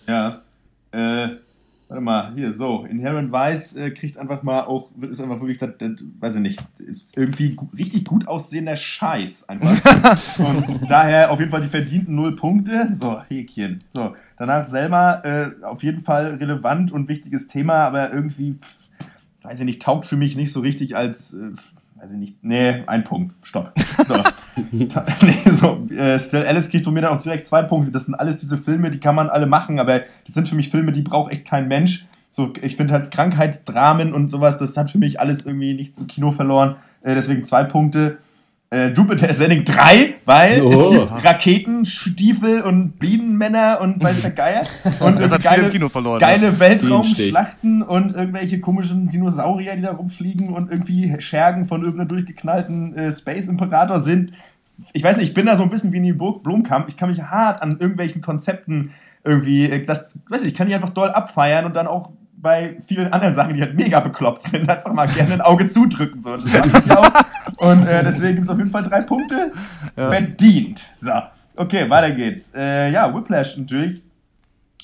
[0.07, 0.41] Ja.
[0.91, 1.29] Äh,
[1.87, 2.85] warte mal, hier, so.
[2.85, 6.65] Inherent Vice äh, kriegt einfach mal auch, ist einfach wirklich, das, das, weiß ich nicht,
[7.15, 10.39] irgendwie richtig gut aussehender Scheiß einfach.
[10.39, 12.87] und daher auf jeden Fall die verdienten null Punkte.
[12.89, 13.79] So, Häkchen.
[13.93, 18.53] So, danach Selma, äh, auf jeden Fall relevant und wichtiges Thema, aber irgendwie.
[18.53, 18.85] Pff,
[19.45, 21.51] weiß ich nicht, taugt für mich nicht so richtig als, äh,
[21.95, 23.71] weiß ich nicht, nee, ein Punkt, stopp.
[24.05, 24.15] So,
[24.71, 24.87] nee,
[25.51, 27.91] so äh, Still Alice kriegt von mir dann auch direkt zwei Punkte.
[27.91, 30.69] Das sind alles diese Filme, die kann man alle machen, aber das sind für mich
[30.69, 32.05] Filme, die braucht echt kein Mensch.
[32.29, 36.07] So, ich finde halt Krankheitsdramen und sowas, das hat für mich alles irgendwie nichts im
[36.07, 36.75] Kino verloren.
[37.01, 38.17] Äh, deswegen zwei Punkte
[38.75, 40.71] äh, Jupiter Ascending 3, weil oh.
[40.71, 44.63] es gibt Raketenstiefel und Bienenmänner und weiß der Geier.
[44.99, 46.19] Und das hat geile, viel im Kino verloren.
[46.19, 46.59] Geile ja.
[46.59, 53.11] Weltraumschlachten und irgendwelche komischen Dinosaurier, die da rumfliegen und irgendwie Schergen von irgendeinem durchgeknallten äh,
[53.11, 54.33] Space Imperator sind.
[54.93, 56.87] Ich weiß nicht, ich bin da so ein bisschen wie in Burg Blomkamp.
[56.89, 58.91] Ich kann mich hart an irgendwelchen Konzepten
[59.23, 62.77] irgendwie, äh, das, weiß nicht, ich kann die einfach doll abfeiern und dann auch bei
[62.87, 66.21] vielen anderen Sachen, die halt mega bekloppt sind, einfach mal gerne ein Auge zudrücken.
[66.21, 66.37] So.
[67.57, 69.51] Und äh, deswegen gibt es auf jeden Fall drei Punkte.
[69.95, 70.09] Ja.
[70.09, 70.89] Verdient.
[70.93, 71.11] So.
[71.55, 72.53] Okay, weiter geht's.
[72.55, 74.03] Äh, ja, Whiplash natürlich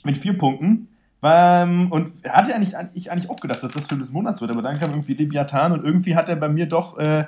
[0.04, 0.88] mit vier Punkten.
[1.24, 4.64] Ähm, und hatte eigentlich, ich eigentlich auch gedacht, dass das Film des Monats wird, aber
[4.64, 7.26] dann kam irgendwie Leviathan und irgendwie hat er bei mir doch äh,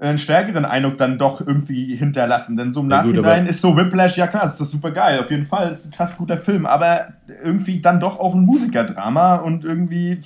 [0.00, 2.56] einen stärkeren Eindruck dann doch irgendwie hinterlassen.
[2.56, 4.90] Denn so im ja, Nachhinein gut, ist so Whiplash, ja klar, das ist das super
[4.90, 7.08] geil, auf jeden Fall, ist ein krass guter Film, aber
[7.42, 10.22] irgendwie dann doch auch ein Musikerdrama und irgendwie.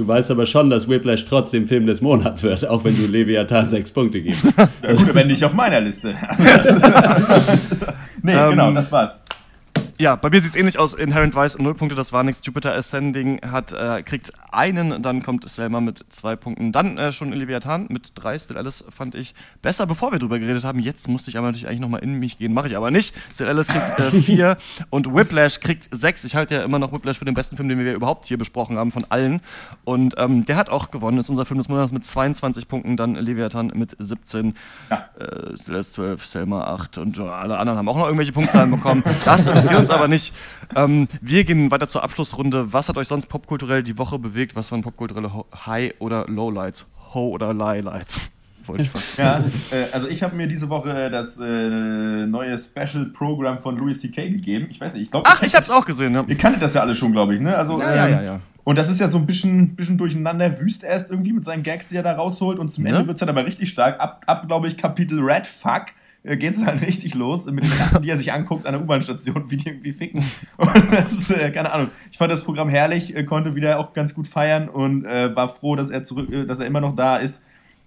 [0.00, 3.68] Du weißt aber schon, dass Whiplash trotzdem Film des Monats wird, auch wenn du Leviathan
[3.68, 4.46] sechs Punkte gibst.
[4.82, 6.14] ja gut, wenn nicht auf meiner Liste.
[8.22, 9.22] nee, um, genau, ähm, das war's.
[10.00, 10.94] Ja, bei mir sieht es ähnlich aus.
[10.94, 12.40] Inherent Vice, null Punkte, das war nichts.
[12.46, 16.72] Jupiter Ascending hat, äh, kriegt einen, dann kommt Selma mit zwei Punkten.
[16.72, 18.38] Dann äh, schon Leviathan mit drei.
[18.38, 20.78] Still Alice fand ich besser, bevor wir drüber geredet haben.
[20.78, 22.54] Jetzt musste ich aber natürlich eigentlich nochmal in mich gehen.
[22.54, 23.14] Mache ich aber nicht.
[23.30, 24.56] Still Alice kriegt äh, vier
[24.88, 26.24] und Whiplash kriegt sechs.
[26.24, 28.78] Ich halte ja immer noch Whiplash für den besten Film, den wir überhaupt hier besprochen
[28.78, 29.42] haben von allen.
[29.84, 31.18] Und ähm, der hat auch gewonnen.
[31.18, 32.96] Das ist unser Film des Monats mit 22 Punkten.
[32.96, 34.54] Dann Leviathan mit 17.
[34.88, 35.10] Ja.
[35.20, 39.04] Äh, Still Alice 12, Selma 8 und alle anderen haben auch noch irgendwelche Punktzahlen bekommen.
[39.26, 40.34] Das interessiert uns uns aber nicht.
[40.76, 42.72] Ähm, wir gehen weiter zur Abschlussrunde.
[42.72, 44.56] Was hat euch sonst popkulturell die Woche bewegt?
[44.56, 45.30] Was waren popkulturelle
[45.66, 46.86] High- oder Lowlights?
[47.14, 48.20] Ho- oder Lowlights?
[49.16, 53.76] ja, äh, also ich habe mir diese Woche äh, das äh, neue Special Program von
[53.76, 54.28] Louis C.K.
[54.28, 54.68] gegeben.
[54.70, 55.28] Ich weiß nicht, ich glaube.
[55.28, 56.14] Ach, ich habe es auch gesehen.
[56.14, 56.24] Ja.
[56.26, 57.56] Ihr kanntet das ja alle schon, glaube ich, ne?
[57.56, 58.40] Also, ja, ähm, ja, ja, ja.
[58.62, 61.88] Und das ist ja so ein bisschen, bisschen durcheinander wüst erst irgendwie mit seinen Gags,
[61.88, 62.58] die er da rausholt.
[62.58, 63.98] Und zum Ende wird es dann aber richtig stark.
[63.98, 65.92] Ab, ab glaube ich, Kapitel Red Fuck äh,
[66.22, 69.50] geht es halt richtig los mit den Sachen, die er sich anguckt an der U-Bahn-Station,
[69.50, 70.22] wie die irgendwie ficken.
[70.58, 71.90] Und das ist, äh, keine Ahnung.
[72.10, 75.48] Ich fand das Programm herrlich, äh, konnte wieder auch ganz gut feiern und äh, war
[75.48, 77.40] froh, dass er zurück, äh, dass er immer noch da ist.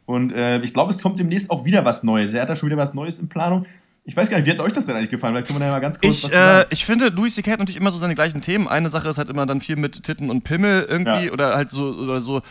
[0.06, 2.34] Und äh, ich glaube, es kommt demnächst auch wieder was Neues.
[2.34, 3.66] Er hat da schon wieder was Neues in Planung.
[4.06, 5.34] Ich weiß gar nicht, wie hat euch das denn eigentlich gefallen?
[5.34, 7.52] Vielleicht können wir da mal ganz kurz ich, äh, ich finde, Louis C.K.
[7.52, 8.68] hat natürlich immer so seine gleichen Themen.
[8.68, 11.32] Eine Sache ist halt immer dann viel mit Titten und Pimmel irgendwie ja.
[11.32, 12.42] oder halt so, oder so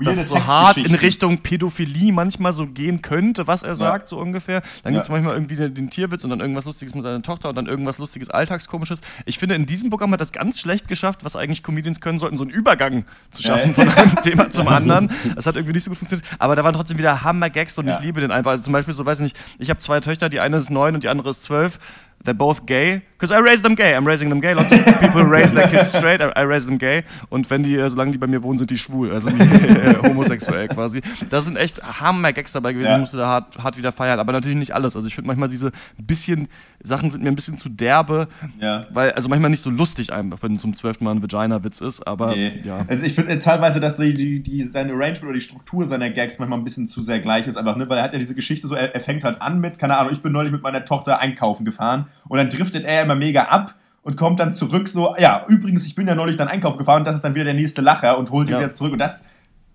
[0.00, 4.08] dass es so hart in Richtung Pädophilie manchmal so gehen könnte, was er sagt, ja.
[4.16, 4.62] so ungefähr.
[4.82, 5.00] Dann ja.
[5.00, 7.56] gibt es manchmal irgendwie den, den, Tierwitz und dann irgendwas Lustiges mit seiner Tochter und
[7.56, 9.00] dann irgendwas Lustiges, Alltagskomisches.
[9.26, 12.38] Ich finde, in diesem Programm hat das ganz schlecht geschafft, was eigentlich Comedians können sollten,
[12.38, 13.74] so einen Übergang zu schaffen ja.
[13.74, 15.10] von einem Thema zum anderen.
[15.34, 16.26] Das hat irgendwie nicht so gut funktioniert.
[16.38, 18.52] Aber da waren trotzdem wieder Hammer-Gags und ich liebe den einfach.
[18.52, 20.94] Also zum Beispiel, so weiß ich nicht, ich habe zwei Töchter, die eine ist neun
[20.94, 21.78] und die andere ist zwölf.
[22.24, 23.02] They're both gay.
[23.18, 23.94] Because I raise them gay.
[23.94, 24.52] I'm raising them gay.
[24.52, 26.20] Lots of people raise their kids straight.
[26.20, 27.02] I, I raise them gay.
[27.30, 29.12] Und wenn die, äh, solange die bei mir wohnen, sind die schwul.
[29.12, 31.00] Also die, äh, homosexuell quasi.
[31.30, 32.88] Da sind echt Hammer-Gags dabei gewesen.
[32.88, 32.94] Ja.
[32.94, 34.18] Ich musste da hart, hart wieder feiern.
[34.18, 34.96] Aber natürlich nicht alles.
[34.96, 36.48] Also ich finde manchmal diese bisschen,
[36.80, 38.28] Sachen sind mir ein bisschen zu derbe.
[38.60, 38.80] Ja.
[38.90, 42.06] Weil, also manchmal nicht so lustig einfach, wenn zum zwölften Mal ein Vagina-Witz ist.
[42.06, 42.60] Aber nee.
[42.64, 42.84] ja.
[42.88, 46.38] Also ich finde teilweise, dass die, die, die, seine Arrangement oder die Struktur seiner Gags
[46.38, 47.56] manchmal ein bisschen zu sehr gleich ist.
[47.56, 47.88] Einfach, ne?
[47.88, 50.12] Weil er hat ja diese Geschichte so, er, er fängt halt an mit, keine Ahnung,
[50.12, 53.74] ich bin neulich mit meiner Tochter einkaufen gefahren und dann driftet er immer mega ab
[54.02, 57.06] und kommt dann zurück so, ja, übrigens, ich bin ja neulich dann Einkauf gefahren und
[57.06, 58.60] das ist dann wieder der nächste Lacher und holt ihn ja.
[58.60, 59.24] wieder zurück und das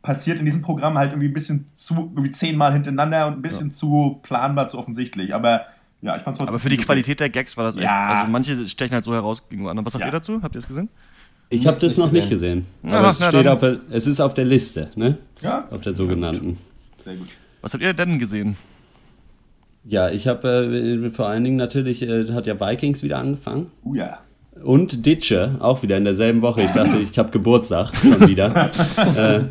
[0.02, 3.68] passiert in diesem Programm halt irgendwie ein bisschen zu, irgendwie zehnmal hintereinander und ein bisschen
[3.68, 3.74] ja.
[3.74, 5.62] zu planbar, zu offensichtlich, aber
[6.02, 8.02] ja, ich fand's Aber für die Qualität der Gags war das echt, ja.
[8.02, 9.86] also manche stechen halt so heraus gegenüber anderen.
[9.86, 10.10] Was sagt ja.
[10.10, 10.42] ihr dazu?
[10.44, 10.90] Habt ihr es gesehen?
[11.50, 12.66] Ich habe das noch nicht gesehen.
[12.84, 15.18] Aber es, na steht auf der, es ist auf der Liste, ne?
[15.42, 15.68] Ja.
[15.72, 16.58] Auf der sogenannten.
[17.04, 17.30] Sehr gut.
[17.62, 18.58] Was habt ihr denn gesehen?
[19.88, 23.72] Ja, ich habe äh, vor allen Dingen natürlich, äh, hat ja Vikings wieder angefangen.
[23.86, 24.20] Uh, ja.
[24.64, 26.64] Und Ditsche, auch wieder in derselben Woche.
[26.64, 28.72] Ich dachte, ich habe Geburtstag schon wieder.
[29.16, 29.42] äh,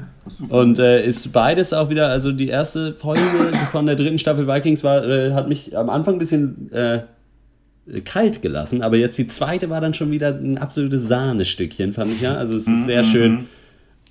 [0.49, 3.21] und äh, ist beides auch wieder, also die erste Folge
[3.71, 7.03] von der dritten Staffel Vikings war, äh, hat mich am Anfang ein bisschen äh,
[8.05, 12.21] kalt gelassen, aber jetzt die zweite war dann schon wieder ein absolutes Sahnestückchen, fand ich
[12.21, 12.35] ja.
[12.35, 13.47] Also es ist sehr schön.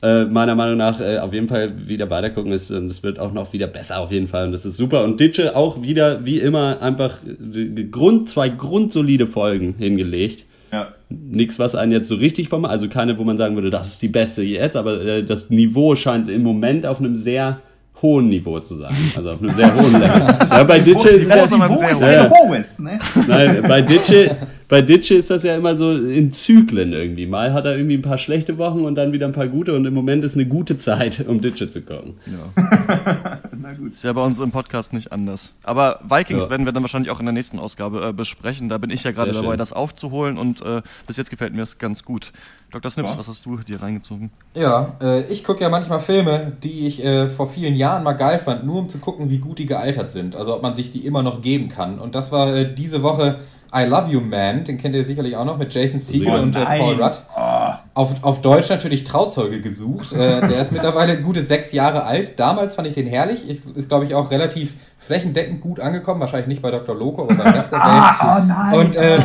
[0.01, 3.31] Äh, meiner Meinung nach äh, auf jeden Fall wieder weitergucken ist und es wird auch
[3.31, 6.39] noch wieder besser auf jeden Fall und das ist super und Ditsche auch wieder wie
[6.39, 10.89] immer einfach die, die Grund zwei grundsolide Folgen hingelegt Ja.
[11.09, 14.01] nichts, was einen jetzt so richtig vom, also keine, wo man sagen würde, das ist
[14.01, 17.61] die beste jetzt, aber äh, das Niveau scheint im Moment auf einem sehr
[18.01, 18.93] hohen Niveau zu sein.
[19.15, 20.35] Also auf einem sehr hohen Level.
[20.49, 22.23] Ja, bei Ditsche ist das ja, Niveau ist Ja.
[22.25, 22.97] ein hohes, ne?
[23.27, 24.35] Nein, bei Ditsche,
[24.67, 27.25] bei Ditsche ist das ja immer so in Zyklen irgendwie.
[27.25, 29.85] Mal hat er irgendwie ein paar schlechte Wochen und dann wieder ein paar gute und
[29.85, 32.15] im Moment ist eine gute Zeit, um Ditsche zu gucken.
[33.67, 33.93] Na gut.
[33.93, 35.53] Ist ja bei uns im Podcast nicht anders.
[35.63, 36.49] Aber Vikings Ja.
[36.51, 38.69] werden wir dann wahrscheinlich auch in der nächsten Ausgabe äh, besprechen.
[38.69, 39.57] Da bin ich ja gerade dabei, schön.
[39.57, 42.31] das aufzuholen und äh, bis jetzt gefällt mir es ganz gut.
[42.69, 42.91] Dr.
[42.91, 43.17] Snips, Ja.
[43.17, 44.29] was hast du dir reingezogen?
[44.53, 48.37] Ja, äh, ich gucke ja manchmal Filme, die ich äh, vor vielen Jahren mal geil
[48.37, 50.35] fand, nur um zu gucken, wie gut die gealtert sind.
[50.35, 51.97] Also ob man sich die immer noch geben kann.
[51.97, 53.39] Und das war äh, diese Woche
[53.75, 56.55] I Love You Man, den kennt ihr sicherlich auch noch, mit Jason Segel Oh und
[56.55, 56.63] äh.
[56.63, 57.15] Paul Rudd.
[57.35, 57.54] Ah.
[57.95, 60.11] Auf, auf Deutsch natürlich Trauzeuge gesucht.
[60.11, 62.37] Äh, der ist mittlerweile gute sechs Jahre alt.
[62.37, 63.49] Damals fand ich den herrlich.
[63.49, 66.19] Ist, ist glaube ich, auch relativ flächendeckend gut angekommen.
[66.19, 66.93] Wahrscheinlich nicht bei Dr.
[66.93, 67.73] Loco, aber beim Rest.
[67.73, 68.79] Ah, oh nein.
[68.79, 69.19] Und äh,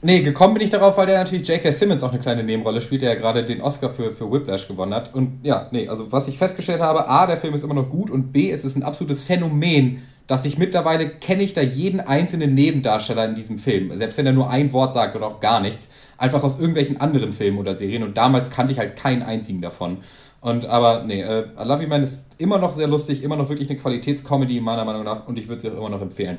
[0.00, 1.72] nee, gekommen bin ich darauf, weil der natürlich J.K.
[1.72, 4.94] Simmons auch eine kleine Nebenrolle spielt, der ja gerade den Oscar für, für Whiplash gewonnen
[4.94, 5.14] hat.
[5.14, 8.10] Und ja, nee, also was ich festgestellt habe, A, der Film ist immer noch gut
[8.10, 12.54] und B, es ist ein absolutes Phänomen, dass ich mittlerweile kenne ich da jeden einzelnen
[12.54, 13.96] Nebendarsteller in diesem Film.
[13.98, 15.90] Selbst wenn er nur ein Wort sagt oder auch gar nichts.
[16.20, 18.02] Einfach aus irgendwelchen anderen Filmen oder Serien.
[18.02, 19.98] Und damals kannte ich halt keinen einzigen davon.
[20.42, 23.48] Und aber nee, äh, I Love You Man ist immer noch sehr lustig, immer noch
[23.48, 26.38] wirklich eine Qualitätscomedy meiner Meinung nach und ich würde sie auch immer noch empfehlen.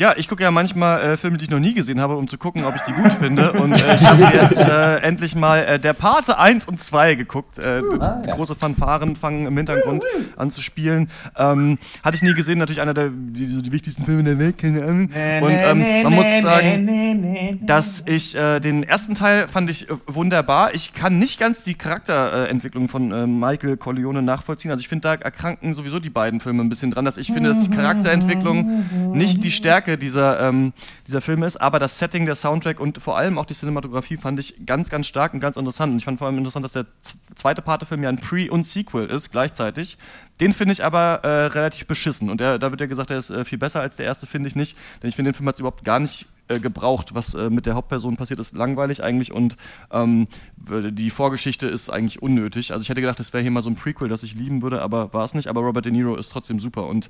[0.00, 2.38] Ja, ich gucke ja manchmal äh, Filme, die ich noch nie gesehen habe, um zu
[2.38, 3.52] gucken, ob ich die gut finde.
[3.52, 7.58] Und äh, ich habe jetzt äh, endlich mal äh, Der Pate 1 und 2 geguckt.
[7.58, 8.34] Äh, Ah, ja.
[8.34, 10.02] Große Fanfaren fangen im Hintergrund
[10.38, 11.10] an zu spielen.
[11.36, 14.56] Ähm, hatte ich nie gesehen, natürlich einer der die, so die wichtigsten Filme der Welt,
[14.56, 15.10] keine Ahnung.
[15.42, 20.72] Und ähm, man muss sagen, dass ich äh, den ersten Teil fand ich wunderbar.
[20.72, 24.70] Ich kann nicht ganz die Charakterentwicklung von Michael Corleone nachvollziehen.
[24.70, 27.50] Also ich finde, da erkranken sowieso die beiden Filme ein bisschen dran, dass ich finde,
[27.50, 30.72] dass die Charakterentwicklung nicht die Stärke dieser, ähm,
[31.06, 34.38] dieser Filme ist, aber das Setting, der Soundtrack und vor allem auch die Cinematografie fand
[34.38, 35.92] ich ganz, ganz stark und ganz interessant.
[35.92, 36.86] Und ich fand vor allem interessant, dass der
[37.34, 39.98] zweite Pate-Film ja ein Pre- und Sequel ist gleichzeitig.
[40.40, 42.30] Den finde ich aber äh, relativ beschissen.
[42.30, 44.48] Und der, da wird ja gesagt, der ist äh, viel besser als der erste, finde
[44.48, 44.76] ich nicht.
[45.02, 47.14] Denn ich finde, den Film hat es überhaupt gar nicht äh, gebraucht.
[47.14, 49.56] Was äh, mit der Hauptperson passiert, ist langweilig eigentlich und
[49.92, 50.26] ähm,
[50.58, 52.72] die Vorgeschichte ist eigentlich unnötig.
[52.72, 54.82] Also ich hätte gedacht, das wäre hier mal so ein Prequel, das ich lieben würde,
[54.82, 55.46] aber war es nicht.
[55.46, 57.08] Aber Robert De Niro ist trotzdem super und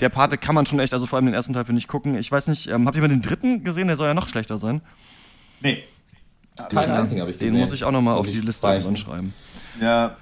[0.00, 2.16] der Pate kann man schon echt, also vor allem den ersten Teil finde ich gucken.
[2.16, 3.86] Ich weiß nicht, ähm, habt ihr mal den dritten gesehen?
[3.86, 4.82] Der soll ja noch schlechter sein.
[5.60, 5.84] Nee.
[6.68, 7.54] Keinen einzigen habe ich gesehen.
[7.54, 9.32] Den muss ich auch nochmal auf die Liste schreiben.
[9.80, 10.16] Ja.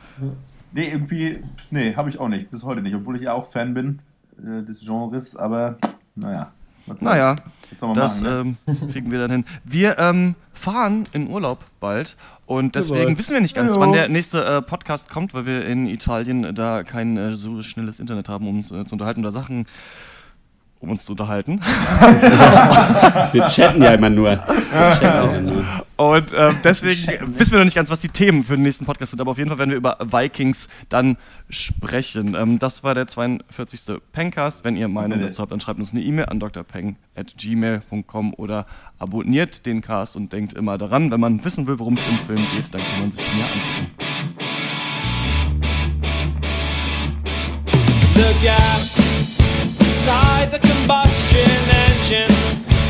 [0.73, 2.51] Nee, irgendwie, nee, habe ich auch nicht.
[2.51, 2.95] Bis heute nicht.
[2.95, 4.01] Obwohl ich ja auch Fan bin
[4.39, 5.77] äh, des Genres, aber
[6.15, 6.53] naja.
[7.01, 7.37] Naja,
[7.95, 8.77] das machen, ne?
[8.77, 9.45] ähm, kriegen wir dann hin.
[9.65, 12.17] Wir ähm, fahren in Urlaub bald
[12.47, 13.81] und deswegen wissen wir nicht ganz, Jo.
[13.81, 18.01] wann der nächste äh, Podcast kommt, weil wir in Italien da kein äh, so schnelles
[18.01, 19.67] Internet haben, um uns äh, zu unterhalten oder Sachen
[20.81, 21.61] um uns zu unterhalten.
[23.33, 24.31] Wir chatten ja immer nur.
[24.31, 25.65] Wir chatten ja immer nur.
[25.97, 29.11] Und ähm, deswegen wissen wir noch nicht ganz, was die Themen für den nächsten Podcast
[29.11, 31.19] sind, aber auf jeden Fall werden wir über Vikings dann
[31.51, 32.35] sprechen.
[32.35, 34.01] Ähm, das war der 42.
[34.13, 34.65] Pencast.
[34.65, 38.65] Wenn ihr Meinung dazu habt, dann schreibt uns eine E-Mail an drpeng.gmail.com oder
[38.99, 42.47] abonniert den Cast und denkt immer daran, wenn man wissen will, worum es im Film
[42.57, 44.31] geht, dann kann man sich ja angucken.
[48.15, 49.10] The gas
[50.11, 51.49] inside the combustion
[51.87, 52.35] engine.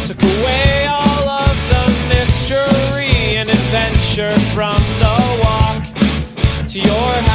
[0.06, 5.84] Took away all of the mystery and adventure from the walk
[6.68, 7.29] to your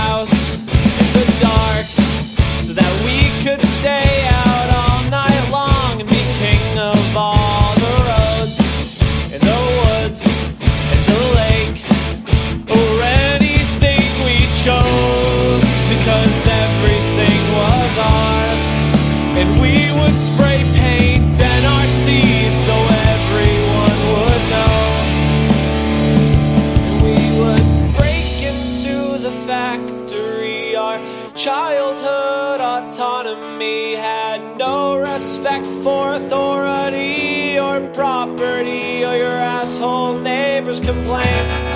[40.79, 41.69] complaints.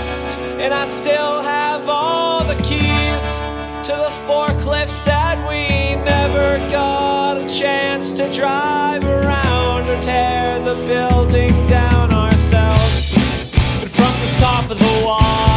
[0.60, 3.40] And I still have all the keys
[3.88, 10.76] to the forklifts that we never got a chance to drive around or tear the
[10.86, 13.14] building down ourselves.
[13.80, 15.49] But from the top of the wall,